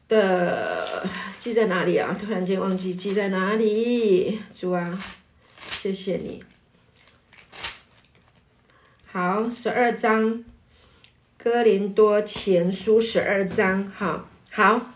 [0.08, 1.08] 的
[1.40, 2.16] 记在哪里啊？
[2.20, 5.02] 突然间忘记记在哪里，主啊，
[5.70, 6.44] 谢谢你。
[9.06, 10.44] 好，十二章，
[11.38, 14.94] 哥林多前书十二章，好，好，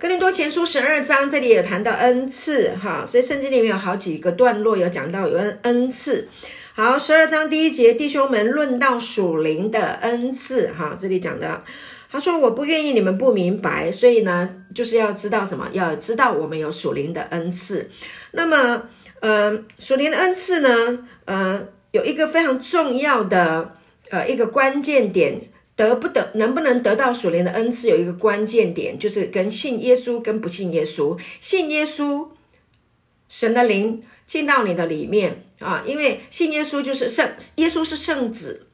[0.00, 6.26] 哥林多前书十二章这里有谈到恩赐，哈，所以圣经里面有好几个段落有讲到有恩恩赐。
[6.72, 11.62] 好，十二章第一节，弟兄们论到属灵的恩赐，哈，这里讲的，
[12.10, 15.68] 他说我不愿意你们不明白，所以呢，就是要知道什么？
[15.72, 17.90] 要知道我们有属灵的恩赐。
[18.30, 18.84] 那么，
[19.20, 21.68] 嗯、呃，属灵的恩赐呢，呃。
[21.92, 23.74] 有一个非常重要的
[24.10, 25.40] 呃一个关键点，
[25.88, 31.18] 得不得能不能得到属灵的恩赐，有一个关键点，就是跟信耶稣跟不信耶稣。
[31.40, 32.28] 信耶稣，
[33.28, 38.66] 神的灵进到你的里面啊，因为信耶稣就是圣，耶稣是圣子。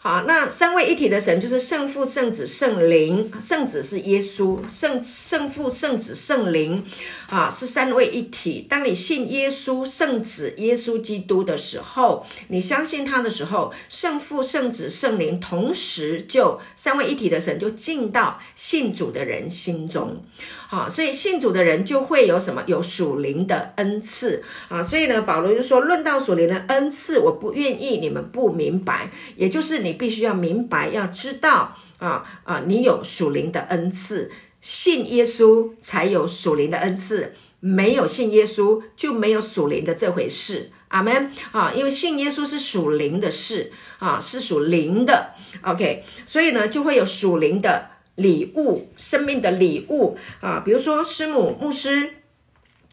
[0.00, 3.28] 好，那三位一体的神就是圣父、圣子、圣灵。
[3.40, 6.84] 圣子是耶稣，圣圣父、圣子、圣灵，
[7.28, 8.64] 啊，是三位一体。
[8.68, 20.22] 当你信耶稣、圣子、耶稣基督的时候，你相信他的时候，圣父、圣子、圣灵同时就三位一体的神就进到信主的人心中。
[20.70, 22.62] 好，所以信主的人就会有什么？
[22.66, 24.82] 有属灵的恩赐啊！
[24.82, 40.70] 所以呢，保罗就说：“论到属灵的恩赐，我不愿意你们不明白，也就是你必须要明白，要知道啊啊，你有属灵的恩赐，信耶稣才有属灵的恩赐，没有信耶稣就没有属灵的这回事。
[40.88, 41.72] 阿门啊！
[41.74, 45.30] 因为信耶稣是属灵的事啊，是属灵的。
[45.62, 52.10] OK，所以呢，就会有属灵的。”礼物，生命的礼物啊，比如说师母、牧师，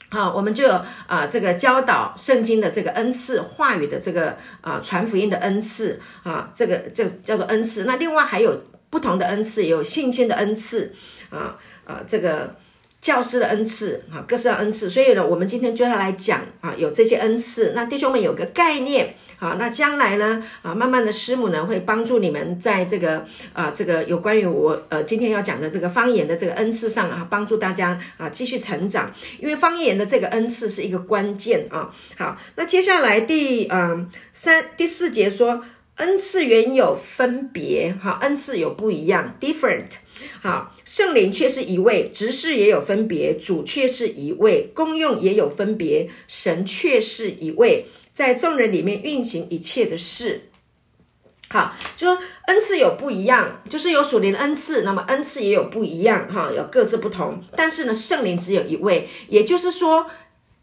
[0.09, 7.85] 啊，我们就有啊这个教导圣经的这个恩赐，话语的这个啊传福音的恩赐啊，这个这、叫做恩赐。
[7.85, 10.93] 那另外还有不同的恩赐，有信心的恩赐
[11.31, 12.55] 啊啊，这个
[13.05, 14.89] 教师的恩赐啊，各式的恩赐。
[14.89, 17.73] 所以呢，我们今天就要来讲啊，有这些恩赐。
[17.75, 19.13] 那弟兄们有个概念。
[19.37, 20.41] 好，那将来呢？
[20.63, 29.13] 啊，慢慢的师母呢会帮助你们在这个啊，这个有关于我呃今天要讲的这个方言的这个恩赐上啊，帮助大家啊继续成长。
[29.39, 31.91] 因为方言的这个恩赐是一个关键啊。
[32.17, 35.63] 好，那接下来第嗯三第四节说，
[35.97, 40.04] 恩赐原有分别，哈，恩赐有不一样，different。
[40.41, 47.85] 好，圣灵却是一位，职事也有分别，主却是一位，功用也有分别，神却是一位。
[48.13, 50.49] 在众人里面运行一切的事，
[51.49, 57.43] 好，就说恩赐有不一样，就是有属灵的恩赐，那么恩赐也有不一样，哈，有各自不同。
[57.57, 60.09] 但是呢，圣灵只有一位，也就是说，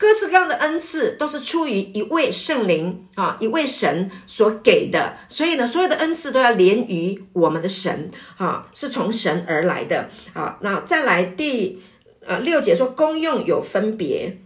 [0.02, 5.16] 各式各样的恩赐都是出于一位圣灵啊，一位神所给的。
[5.28, 10.08] 所以呢，所有的恩赐都要连于我们的神，啊，是从神而来的。
[10.32, 11.80] 啊，那再来第
[12.26, 14.38] 呃六节说，功用有分别。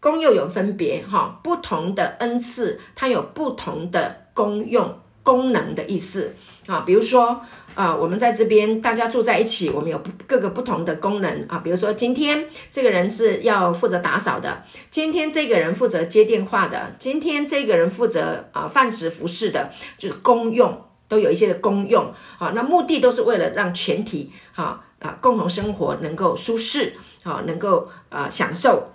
[0.00, 6.34] 功用有分别，哈，不同的恩赐它有不同的功用、功能的意思
[6.66, 6.80] 啊。
[6.80, 7.42] 比如说
[7.74, 11.58] 啊，我们在这边大家住在一起，我们有各个不同的功能啊。
[11.58, 22.52] 比如说今天这个人是要负责打扫的，今天这个人负责接电话的，今天这个人负责啊饭食服侍的，就是公用都有一些的公用啊。
[22.54, 28.92] 那目的都是为了让全体啊啊共同生活能够舒适啊，能够啊享受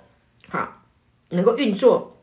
[0.49, 0.75] 好。
[1.31, 2.17] 能够运作，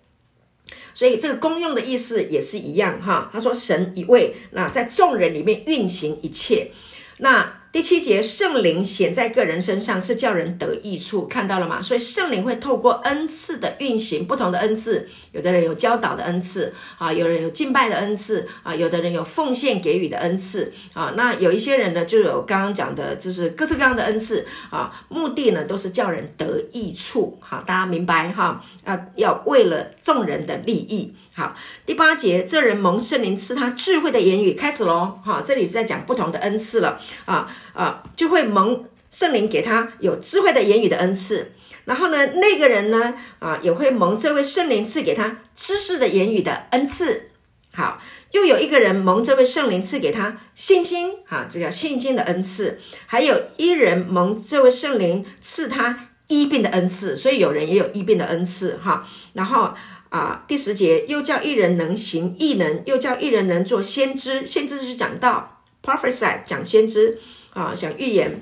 [0.97, 3.29] 所以这个功用的意思也是一样哈。
[3.31, 6.71] 他说神一位，那在众人里面运行一切，
[7.19, 7.61] 那。
[7.77, 11.83] 第七节，圣灵显在个人身上是叫人得益处，看到了吗？
[11.83, 21.12] 所以圣灵会透过恩赐的运行，不同的恩赐，有的人有教导的恩赐啊，有人有敬拜的恩赐啊，有的人有奉献给予的恩赐啊。
[21.19, 27.39] 那有一些人呢，就有刚刚讲的，就是各式各样的恩赐啊，目的呢都是叫人得益处。
[27.43, 28.65] 好，大家明白哈？
[28.85, 31.15] 啊，要为了众人的利益。
[31.37, 35.18] 好，第八节，这人蒙圣灵赐他智慧的言语，开始喽。
[35.22, 41.53] 哈，这里在讲不同的恩赐了啊啊，就会蒙圣灵给他有智慧的言语的恩赐。
[41.85, 47.29] 然后呢，那个人呢啊，也会蒙这位圣灵赐给他知识的言语的恩赐。
[47.75, 52.81] 好，又有一个人蒙这位圣灵赐给他信心，哈，这叫信心的恩赐。
[53.04, 59.06] 还有一人蒙这位圣灵赐他医病的恩赐，所以有人也有医病的恩赐，哈。
[59.35, 59.75] 然后。
[60.09, 64.46] 啊，第十节又叫一人能行异能，又叫一人能做先知。
[64.46, 67.19] 先知是讲道，prophesy 讲先知
[67.52, 68.40] 啊，讲预言。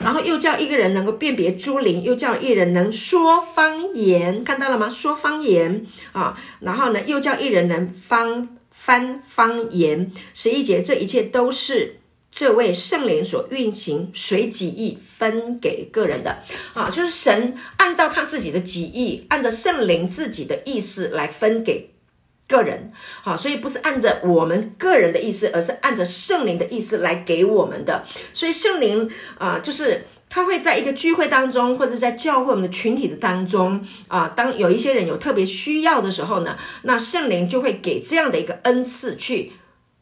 [0.00, 4.90] 然后又叫一个人能够辨别诸灵，又叫一人能说方言，看到了吗？
[4.90, 6.38] 说方言啊。
[6.60, 10.12] 然后呢，又叫一人能方翻方言。
[10.34, 12.00] 十一节这一切都是
[12.34, 16.38] 这位圣灵所运行随己意分给个人的
[16.72, 21.90] 啊，就是神按照他自己的己意，按照圣灵自己的意思来分给
[22.48, 22.90] 个人。
[23.22, 28.02] 好，所以不是按照我们个人的意思，而是按照圣灵的意思来给我们的。
[28.32, 39.52] 所以圣灵啊，就是他会在一个聚会当中，或者在教会我们的群体的当中啊，当有一些人有特别需要的时候呢，那圣灵就会给这样的一个恩赐去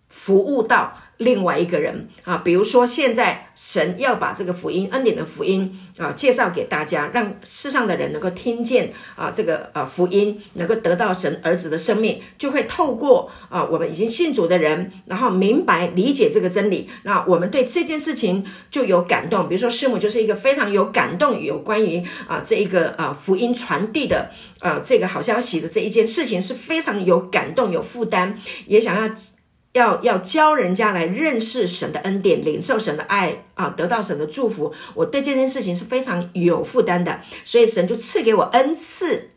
[0.08, 0.96] 服务到。
[1.20, 19.46] 另外一个人啊，比如说现在神要把这个福音恩典的福音啊介绍给大家，让世上的人能够听见啊这个啊福音，能够得到神儿子的生命，就会透过啊我们已经信主的人，然后明白理解这个真理，那我们对这件事情就有感动。
[19.46, 29.14] 比如说师母就是一个非常有感动，有关于啊这一个啊福音传递的啊这个好消息的这一件事情是非常有感动、有负担，也想要。
[29.72, 34.74] 要要教人家来认识神的恩典，领受神的爱啊，得到神的祝福。
[34.94, 39.30] 我对这件事情是非常有负担的，所以神就赐给我恩赐，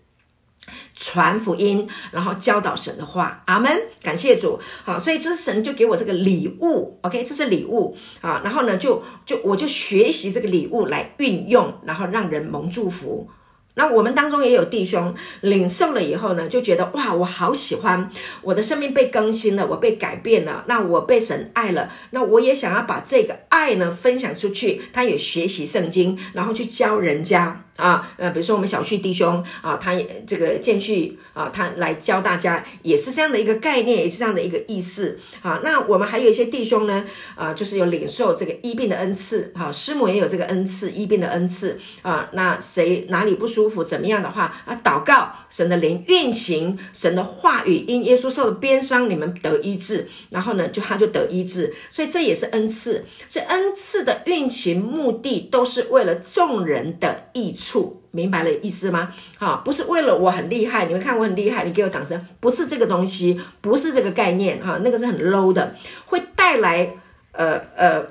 [0.95, 3.43] 传福音，然后教导神的话。
[3.45, 4.59] 阿门，感谢主。
[4.83, 8.41] 好，所以这是神就给我这个礼物，OK，这是礼物啊。
[8.43, 13.29] 然后呢，就就我就学习这个礼物来运用，然后让人蒙祝福。
[13.75, 18.09] 那我们当中也有弟兄领受了以后呢，就觉得哇，我好喜欢，
[18.41, 24.81] 我的生命被更新了，我被改变了，那我被神爱了，那我也想要把这个爱呢分享出去。
[24.93, 27.65] 他也学习圣经，然后去教人家。
[27.75, 35.59] 啊，呃，比如说我们小旭弟兄啊，他也这个建旭啊，他来教大家，也是这样的一个概念，也是这样的一个意思啊。
[35.63, 37.03] 那我们还有一些弟兄呢，
[37.35, 42.29] 啊，就是有领受这个医病的恩赐，哈、啊，师母也有这个恩赐，医病的恩赐啊。
[42.33, 53.03] 那谁哪里不舒服，怎么样的话啊，祷告神的灵运行，神的话语，因耶稣受的鞭伤，你们得医治，然后呢，就他就得医治，所以这也是恩赐。
[53.27, 57.62] 这恩赐的运行目的，都是为了众人的益处。
[57.63, 59.11] 处明白了意思吗？
[59.39, 66.95] 啊，不是为了我很厉害，你们看我很厉害，你给我掌声，不是这个东西，不是这个概念哈，那个是很 low 的，会带来
[67.31, 68.05] 呃呃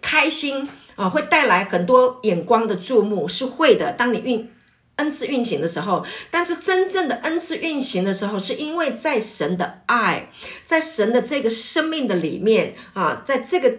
[0.00, 3.92] 开心啊，会带来很多眼光的注目，是会的。
[3.94, 4.50] 当你运
[4.96, 10.30] 恩赐运行的时候，但是真正的恩赐运行的时候，是因为在神的爱，
[10.62, 13.72] 在神的这个生命的里面啊，在这个。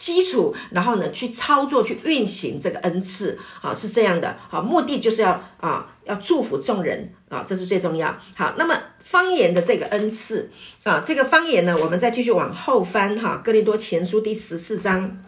[0.00, 5.30] 基础，然后呢，去操作、去运行这个恩赐，啊，是这样的，好，目的就是要
[5.60, 7.12] 啊，要祝福众人。
[7.28, 8.18] 啊，这是最重要。
[8.34, 10.50] 好，那么方言的这个恩赐。
[10.82, 13.16] 啊，这个方言呢，我们再继续往后翻。
[13.16, 15.22] 哈，《哥林多前书》第十四章，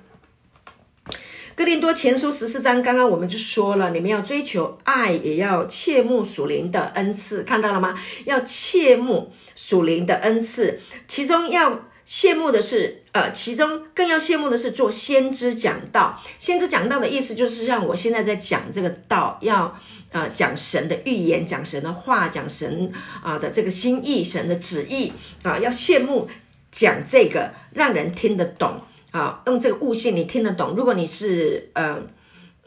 [1.54, 7.96] 《哥林多前书》十四章，刚刚我们就说了，你们要追求爱，也要切慕属灵的恩赐，看到了吗？
[8.24, 11.82] 要切慕属灵的恩赐，其中要。
[12.04, 16.18] 羡慕的是，呃，其中更要羡慕的是做先知讲道。
[16.38, 19.78] 先知讲道的意思就是像我现在在讲这个道，要
[20.12, 22.90] 呃讲神的预言，讲神的话，讲神
[23.22, 26.26] 啊、的这个心意，神的旨意啊、要羡慕
[26.70, 30.74] 讲这个，让人听得懂啊、用这个悟性你听得懂。
[30.74, 31.98] 如果你是呃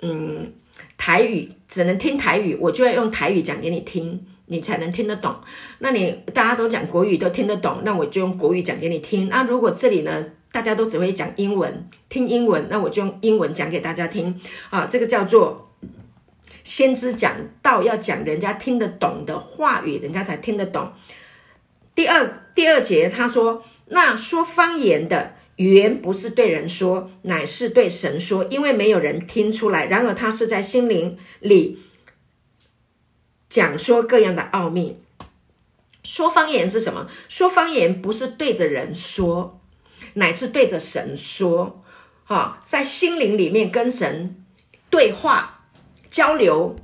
[0.03, 0.53] 嗯
[0.95, 4.23] 台语，只能听台语，我就要用台语讲给你听。
[4.47, 5.35] 你才能听得懂。
[5.79, 9.27] 那你大家都讲国语都听得懂，那我就用国语讲给你听。
[9.29, 14.39] 那如果这里呢，大家都只会讲英文，听英文，那我就用英文讲给大家听。
[14.69, 15.71] 啊，这个叫做
[16.63, 20.91] 先知讲道，要讲人家听得懂的话语，人家才听得懂。
[21.95, 29.85] 第二第二节他说，那说方言的语言不是对人说，乃是对神说，因为没有人听出来。
[29.87, 31.79] 然而他是在心灵里。
[33.55, 34.97] 讲说各样的奥秘，
[36.03, 37.07] 说方言是什么？
[37.29, 39.61] 说方言不是对着人说，
[40.15, 41.81] 乃是对着神说。
[42.25, 44.43] 哈，在心灵里面跟神
[44.89, 45.67] 对话
[46.09, 46.75] 交流。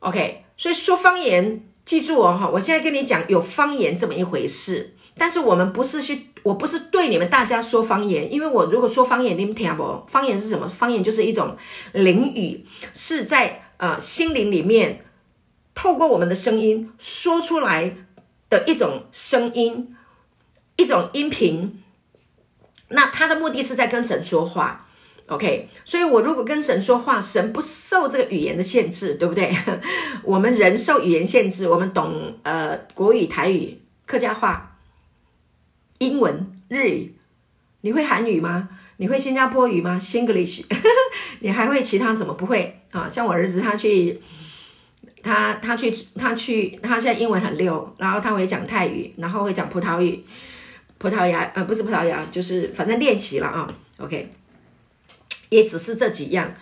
[0.00, 10.04] OK，所以说方言，记住哦，哈，我现在跟你讲有方言这么一回事，但是我们不是去，我不是对你们大家说方言，因为我如果说方言，你们听不？
[10.08, 10.68] 方言是什么？
[10.68, 11.56] 方言就是一种
[11.92, 15.03] 灵语，是在呃心灵里面。
[15.74, 17.96] 透过我们的声音说出来
[18.48, 19.94] 的一种声音，
[20.76, 21.82] 一种音频，
[22.88, 24.86] 那他的目的是在跟神说话
[25.26, 25.68] ，OK？
[25.84, 29.52] 所以我如果跟神说话，神不受这个语言的限制，对不对？
[30.22, 34.78] 我们人受语言限制，我们懂呃国语、台语、客家话、
[35.98, 37.14] 英文、日语，
[37.80, 38.68] 你会韩语吗？
[38.98, 40.62] 你会新加坡语吗？Singlish？
[41.40, 42.32] 你还会其他什么？
[42.32, 43.10] 不会啊？
[43.12, 44.22] 像我儿子他去。
[45.24, 50.22] 他他去他去他现在英文很溜，然后他会讲泰语，然后会讲葡萄语，
[50.98, 53.66] 葡萄牙呃不是葡萄牙，就是反正练习了啊。
[53.98, 54.30] OK，
[55.48, 56.54] 也只是这几样。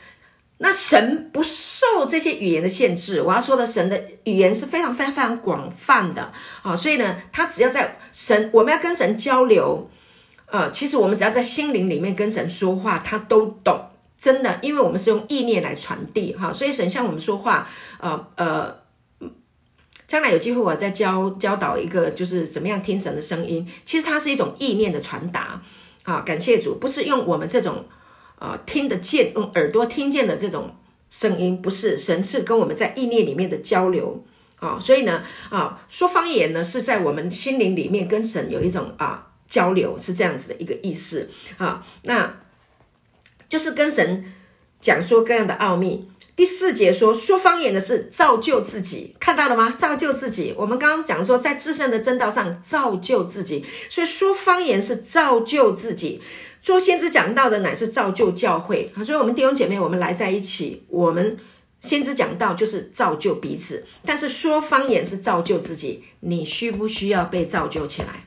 [0.59, 6.33] 那神不受这些语言的限制，我要说的，神的语言是非常非常非常广泛的
[6.63, 9.91] 啊，所以呢，他只要在神，我们要跟神交流，
[10.47, 13.89] 呃，其实我们只要在心灵里面跟神说话，他都懂，
[14.23, 17.69] 真的，因为我们是用意念来传递哈，所以神向我们说话，
[17.99, 18.73] 呃呃，
[20.07, 25.61] 将来有机会我再教教导一个，就是怎么样听神的声音，其实它是一种意念的传达
[26.05, 27.85] 啊，感谢主，不是用我们这种。
[28.43, 30.75] 啊，听得见，用耳朵听见的这种
[31.11, 34.25] 声音，不是神是跟我们在意念里面的交流
[34.57, 42.35] 啊，所以呢，啊，说方言呢是在我们心灵里面跟神有一种啊交流，是这样子的一个意思啊，那
[43.53, 44.25] 就是跟神
[44.81, 46.09] 讲说各样的奥秘。
[46.35, 49.75] 第四节说，说方言的是造就自己，看到了吗？
[49.77, 50.55] 造就自己。
[50.57, 56.23] 我们刚刚讲说，在至圣的真道上造就自己，所以说方言是造就自己。
[56.63, 61.37] 做先知讲道的乃是造就教会，所以我们弟兄姐妹，我们来在一起，我们
[61.83, 66.03] 先知讲道就是造就彼此，但是说方言是造就自己。
[66.21, 68.25] 你需不需要被造就起来？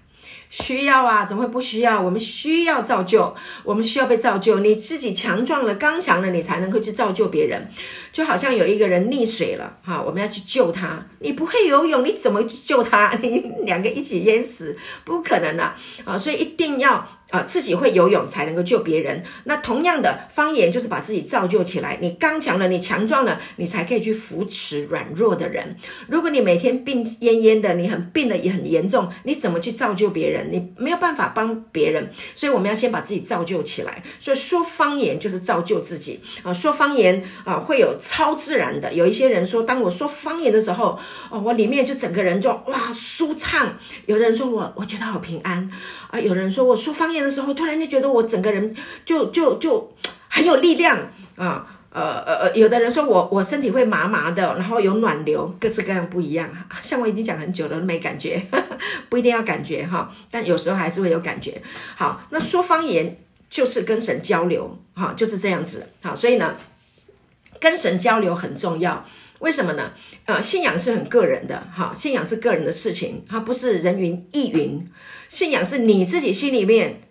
[0.50, 2.02] 需要啊，怎么会不需要？
[2.02, 4.60] 我们需要造就，我们需要被造就。
[4.60, 7.70] 你自己强壮了、刚强了，你才能够去造就别人。
[8.14, 11.06] 就好像有一个人溺水了，哈，我们要去救他。
[11.20, 13.14] 你不会游泳，你怎么去救他？
[13.22, 15.74] 你两个一起淹死，不可能的
[16.06, 17.08] 啊，所以一定要。
[17.36, 19.22] 啊，自己会游泳才能够救别人。
[19.44, 21.98] 那同样的方言就是把自己造就起来。
[22.02, 25.76] 你刚强了，你强壮了，你才可以去扶持软弱的人。
[26.08, 30.48] 如果你每天病恹恹的，你很病的也很严重，你怎么去造就别人？
[30.50, 32.10] 你没有办法帮别人。
[32.34, 34.02] 所以我们要先把自己造就起来。
[34.22, 36.54] 所以说方言就是造就自己啊。
[36.54, 38.94] 说方言啊，会有超自然的。
[38.94, 40.98] 有一些人说，当我说方言的时候，
[41.30, 43.78] 哦，我里面就整个人就哇舒畅。
[44.06, 45.70] 有的人说我我觉得好平安
[46.12, 46.20] 啊。
[46.20, 48.74] 有人说我说方言的时候，突然就觉得我整个人
[49.04, 49.94] 就就就
[50.30, 50.98] 很有力量
[51.36, 56.50] 啊，呃呃呃，有的人说我我身体会麻麻的，然后有暖流，各式各样不一样。
[56.82, 58.78] 像我已经讲很久了，没感觉，呵呵，
[59.10, 61.62] 不一定要感觉哈，但有时候还是会有感觉。
[61.96, 63.18] 好，那说方言
[63.50, 65.90] 就是跟神交流，哈，就是这样子。
[66.02, 66.56] 好，所以呢，
[67.60, 69.06] 跟神交流很重要。
[69.40, 69.92] 为什么呢？
[70.26, 74.86] 呃，信仰是很个人的，哈，信仰是个人的事情，它不是人云亦云。
[75.28, 77.02] 信仰是你自己心里面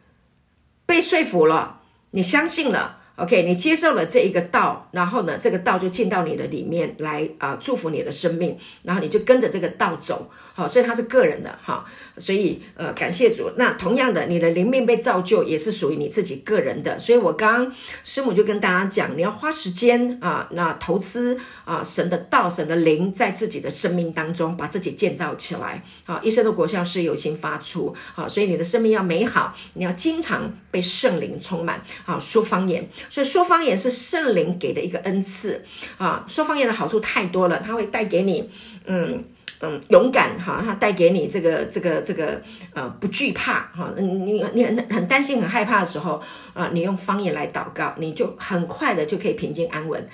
[0.94, 1.80] 被说服了，
[2.12, 10.30] 你相信了，OK，你接受了这一个道，然后呢，这个道就进到你的里面来啊、呃，祝福你的生命，然后你就跟着这个道走。
[10.56, 11.84] 好，所以它是个人的哈，
[12.16, 13.50] 所以呃，感谢主。
[13.56, 16.96] 那同样的，你的灵命被造就也是属于你自己个人的。
[16.96, 17.74] 所以我刚刚
[18.04, 25.82] 师母就跟大家讲，你要花时间啊，那投资啊，神的道、神的灵在自己的生命当中，把自己建造起来。
[26.04, 27.92] 好，一生的果效是由心发出。
[28.14, 31.82] 好，所以你的生命要美好，你要经常被圣灵充满。
[32.04, 35.64] 好，说方言，所以说方言是圣灵给的一个恩赐
[35.98, 36.24] 啊。
[36.28, 38.48] 说方言的好处太多了，它会带给你
[38.84, 39.24] 嗯。
[39.60, 42.40] 嗯，勇敢哈，它带给你这个这个这个
[42.74, 46.20] 呃不惧怕哈，你你很很担心很害怕的时候
[46.52, 50.06] 啊，你用方言来祷告，你就很快的就可以平静安稳。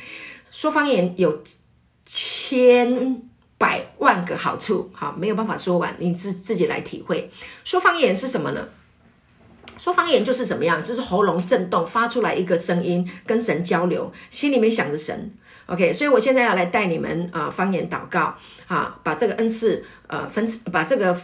[0.51, 1.43] 说方言有
[2.05, 3.23] 千
[3.59, 7.31] 百万个好处，好，没有办法说完，你自自己来体会。
[7.65, 8.69] 说方言是什么呢？
[9.79, 15.35] 说方言就是怎么样，就是喉咙震动发出来一个声音，跟神交流，心里面想着神。
[15.71, 18.35] OK，所以我现在要来带你们啊、方言祷告
[18.67, 21.17] 啊，把这个恩赐呃分赐，把这个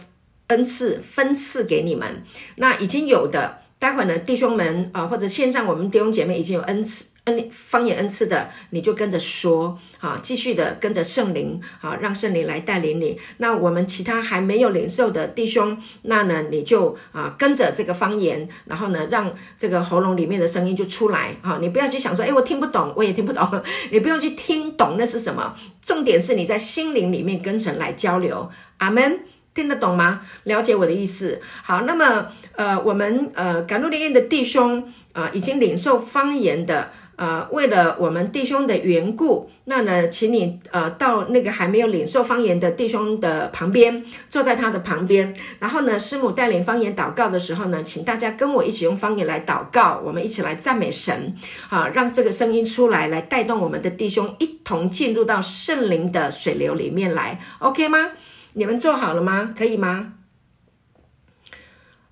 [0.47, 2.23] 恩赐分赐给你们。
[2.55, 7.16] 那已经有的，待会呢，弟兄们啊、或者线上我们弟兄姐妹已经有恩赐。
[7.27, 13.19] 恩方言恩赐的，你就跟着说啊，继续的跟着圣灵啊，让圣灵来带领你。
[13.37, 21.59] 那我们其他还没有领受的弟兄，那呢你就啊跟着这个方言，然后呢让这个喉咙里面的声音就出来啊。
[21.61, 23.61] 你不要去想说，哎，我听不懂，我也听不懂。
[23.91, 28.49] 你不用去听懂那是什么，重点是你在心灵里面跟神来交流。
[28.77, 29.19] 阿门，
[29.53, 30.21] 听得懂吗？
[30.43, 31.41] 了解我的意思。
[31.61, 36.91] 好，那么呃，我们呃赶路灵验的弟兄啊，已经领受方言的。
[37.17, 45.35] 呃，为了我们弟兄的缘故，那呢，请你呃到那个还没有领受方言的弟兄的旁边，坐在他的旁边。
[45.57, 51.35] 然后呢，师母带领方言祷告的时候呢，请大家跟我一起用方言来祷告，我们一起来赞美神，
[51.69, 58.11] 啊，让这个声音出来，来带动我们的弟兄一同进入到圣灵的水流里面来，OK 吗？
[58.53, 59.55] 你们做好了吗？
[59.57, 60.13] 可以吗？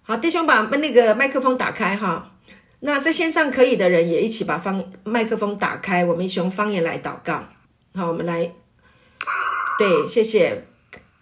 [0.01, 2.32] 好，弟兄把那个麦克风打开哈。
[2.82, 7.43] 那在线上可以的人也一起把方麦克风打开，我们一起用方言来祷告。
[7.95, 8.51] 好，我们来，
[9.80, 10.65] 对，谢谢，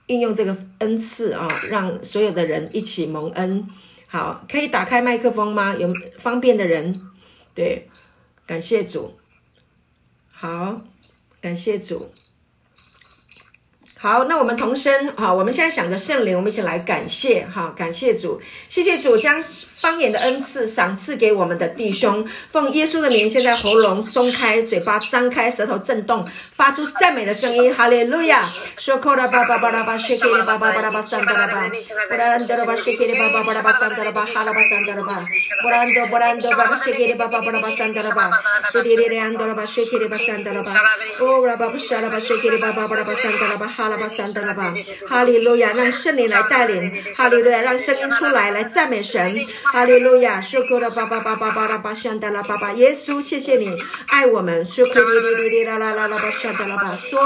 [0.07, 3.67] 应用这个恩赐啊，让所有的人一起蒙恩。
[4.07, 5.75] 好，可以打开麦克风吗？
[5.75, 5.87] 有
[6.19, 6.93] 方便的人
[7.53, 7.85] 对，
[8.45, 9.15] 感谢主。
[10.29, 10.75] 好，
[11.39, 11.95] 感谢主。
[14.01, 18.41] 好，那我们同声，好，我们现在想着圣灵，我们一起来感谢，好，感谢主，
[18.74, 19.39] 谢谢主将
[19.76, 26.19] 方言的恩赐赏赐给我们的弟兄，奉耶稣的名，现在喉咙松开，嘴巴张开，舌头震动，
[26.55, 28.51] 发出赞美的声音，哈利路亚，
[28.99, 30.09] 哈拉巴三德拉巴，布
[35.69, 38.32] 兰德布兰德巴，谢克了巴巴巴拉巴，三德拉巴，
[38.71, 40.71] 布里里里安德拉巴，谢克了巴三德拉巴，
[41.21, 43.84] 哦拉巴布沙拉巴，谢克了巴巴巴拉巴，三德拉巴，哈。
[43.88, 44.74] 巴三德拉巴，
[45.07, 49.36] 哈利路亚，让圣灵来带领，哈利路亚，让声音出来，来赞美神，
[49.72, 53.68] 哈利路亚，说够了巴巴巴巴巴拉巴，宣德拉巴巴，耶稣，谢谢你
[54.11, 57.20] 爱我们，说克里里里里啦啦啦啦巴，宣德拉巴，说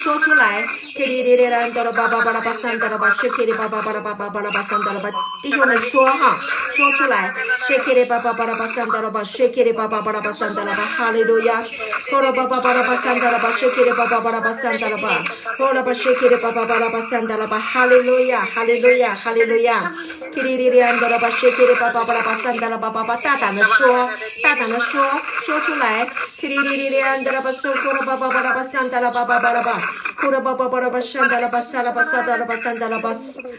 [0.00, 5.10] 说出来，克里里里啦德拉巴巴巴拉巴，三德拉巴，说克里巴巴巴拉巴巴巴拉巴，三德拉巴，
[5.42, 6.36] 弟兄们说哈，
[6.76, 7.34] 说出来，
[7.66, 11.62] 说克里巴巴巴拉巴，三德拉巴，说克里巴巴巴拉巴，三德拉巴，哈利路亚，
[12.08, 15.22] 说了巴巴巴拉巴，三德拉巴，说克里巴巴巴拉巴，三德拉巴，
[15.56, 15.88] 说了巴。
[15.98, 19.92] 谢克里巴巴巴拉巴三德拉巴，哈利路亚，哈利路亚，哈利路亚。
[20.32, 24.10] 克里里里安德拉巴，谢克里巴巴巴拉巴三德拉巴巴巴，大胆的说，
[24.42, 25.02] 大胆的说，
[25.46, 26.04] 说出来。
[26.40, 29.80] 克里里里安德拉巴，说说了巴巴巴拉巴三德拉巴巴巴拉巴，
[30.16, 33.14] 哭了巴巴巴拉巴三德拉巴沙拉巴沙德拉巴三德拉巴，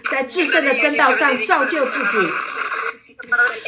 [0.10, 2.28] 在至圣的真道上造就自己。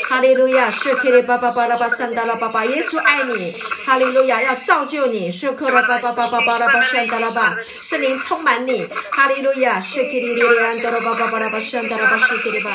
[0.10, 3.52] 哈利路亚，谢克里巴巴巴拉巴三德拉巴巴，耶稣爱你。
[3.86, 5.32] 哈利路亚，要造就你。
[5.32, 8.88] 谢克里巴巴巴巴巴拉巴三德拉巴，圣灵充满你。
[9.12, 12.72] 哈利路亚，谢克里里里安德拉巴巴巴拉巴三德拉巴谢克里巴。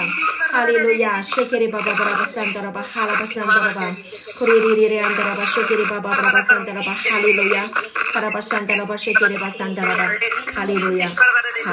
[0.52, 3.90] 哈利路亚，谢克里巴巴巴拉巴三德拉巴哈拉巴三德拉巴。
[4.38, 7.62] 克里里里里安德拉巴谢克里巴巴巴拉巴三德拉巴哈利路亚，
[8.14, 10.10] 巴拉巴三德拉巴谢克里巴三德拉巴
[10.54, 11.08] 哈利路亚。
[11.64, 11.72] 好，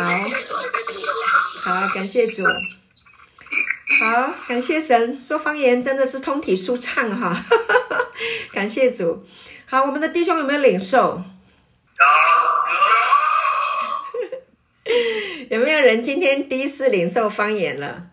[1.66, 2.43] 好，感谢主。
[3.99, 7.43] 好，感谢神，说方言真的是通体舒畅哈，
[8.53, 9.25] 感谢主。
[9.65, 11.21] 好，我们的弟兄有没有领受？
[15.49, 18.07] 有， 有没有人今天第一次领受方言了？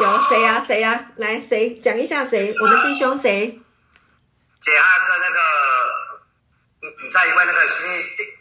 [0.00, 0.62] 有有谁呀？
[0.66, 1.12] 谁呀？
[1.16, 2.54] 来，谁讲一下谁？
[2.60, 3.60] 我们弟兄谁？
[4.60, 5.40] 姐二个那个，
[7.04, 7.86] 你在一位那个西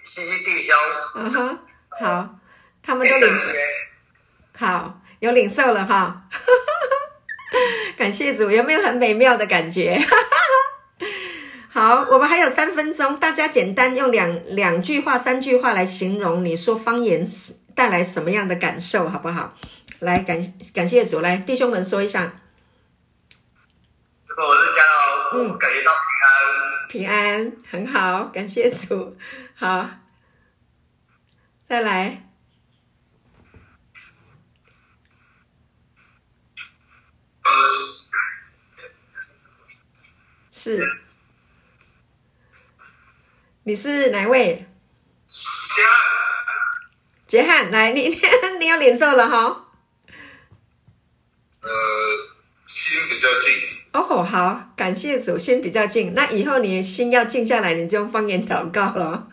[0.04, 0.76] 西西弟兄。
[1.16, 1.60] 嗯哼，
[2.00, 2.40] 好，
[2.82, 3.54] 他们都领受。
[4.56, 5.02] 好。
[5.20, 6.24] 有领受了哈，
[7.98, 9.98] 感谢主，有没有很美妙的感觉？
[11.72, 17.26] 好，我们还有三分钟，大家简单用两两句话、三句话来形容你说方言
[17.74, 19.56] 带来什么样的感受，好不好？
[20.00, 20.38] 来，感
[20.74, 22.34] 感谢主，来弟兄们说一下。
[24.28, 25.92] 这个我是讲到，嗯，感觉到
[26.90, 29.16] 平安，平安很好，感谢主，
[29.56, 29.90] 好，
[31.68, 32.25] 再来。
[40.52, 40.84] 是，
[43.64, 44.66] 你是哪位？
[47.28, 48.18] 杰汉，来，你 你
[48.60, 49.66] 你有领受了哈？
[51.62, 51.70] 呃，
[52.66, 53.54] 心比较静。
[53.94, 56.14] 哦，好，感谢主，心比较静。
[56.14, 59.28] 那以后你心要静下来，你就用方言祷告了。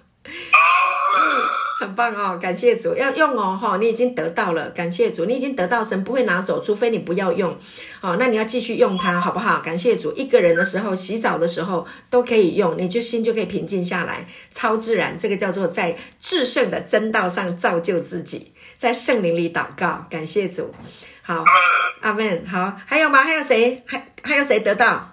[1.82, 7.56] 很棒哦，感谢主，要用哦，哈，你已经得到了，感谢主，你已经得到，神不会拿走，除非你不要用，
[8.00, 9.60] 好，那你要继续用它，好不好？
[9.60, 20.72] 感谢主，一个人的时候，洗澡的时候都可以用，你就心就可以平静下来，超自然，这个叫做在至圣的真道上造就自己，在圣灵里祷告，感谢主，
[21.22, 21.44] 好，
[22.00, 23.22] 阿门，好，还有吗？
[23.22, 23.82] 还有谁？
[23.86, 25.11] 还还有谁得到？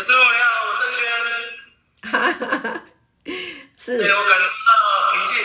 [0.00, 1.06] 师傅你好，我郑轩。
[2.02, 2.82] 哈哈哈，
[3.76, 3.98] 是。
[3.98, 5.36] 对，我感觉到平静。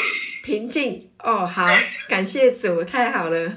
[0.43, 1.67] 平静哦，好，
[2.07, 3.51] 感谢主，太好了。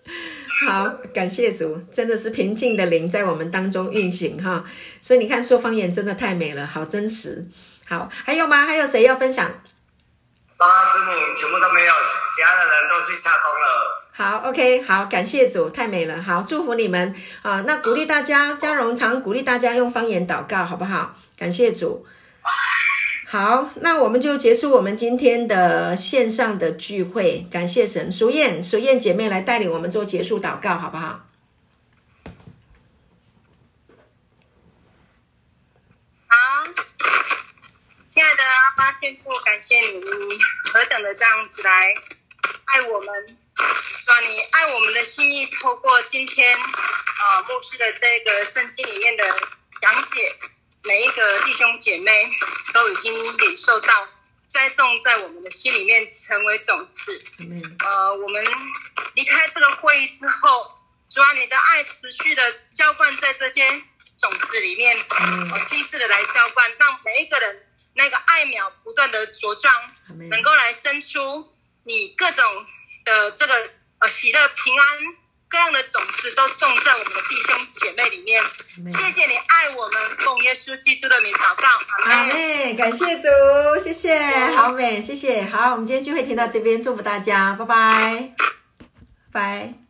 [0.66, 4.64] 好，感谢主，真的是平静的灵在我们当中运行哈。
[5.00, 7.46] 所以你看，说方言真的太美了，好真实。
[7.86, 8.64] 好，还有吗？
[8.64, 9.50] 还有谁要分享？
[10.56, 11.92] 八师傅全部都没有，
[12.34, 13.97] 其他的人都去下工了。
[14.18, 17.60] 好，OK，好，感谢主，太美了，好，祝福你们啊！
[17.68, 21.16] 那鼓励大家，嘉荣常鼓励大家用方言祷告，好不好？
[21.36, 22.04] 感谢主。
[23.28, 28.10] 好，那我们就结束我们今天的线上的聚会，感谢神。
[28.10, 31.24] 淑燕，淑燕姐妹来带领我们做结束祷告，好不好？
[36.26, 36.36] 好，
[38.04, 40.00] 亲爱的阿爸天父，感谢，你
[40.72, 41.94] 何等的这样子来
[42.64, 43.38] 爱我们。
[44.04, 49.24] 说你爱我们的心意，透过今天啊牧师的这个圣经里面的
[49.80, 50.34] 讲解，
[50.84, 52.30] 每一个弟兄姐妹
[52.72, 54.08] 都已经领受到
[54.48, 57.22] 栽种在我们的心里面，成为种子。
[57.84, 58.44] 呃，我们
[59.14, 60.78] 离开这个会议之后，
[61.10, 63.68] 主啊，你的爱持续的浇灌在这些
[64.16, 64.96] 种子里面，
[65.50, 69.74] 呃，亲自的来浇灌，让每一个人那个爱苗不断的茁壮，
[70.30, 71.52] 能够来生出
[71.84, 72.66] 你各种
[73.08, 73.54] 的这个
[74.00, 74.84] 呃喜乐平安。
[75.50, 78.38] 各样的种子都种在我们的弟兄姐妹里面。
[78.90, 81.66] 谢谢你爱我们，奉耶稣基督的名祷告。
[82.04, 84.18] 好嘞，感谢主，谢谢，
[84.54, 85.42] 好美，谢谢。
[85.44, 88.34] 好，我们今天聚会听到这边，祝福大家，拜拜，
[89.32, 89.87] 拜。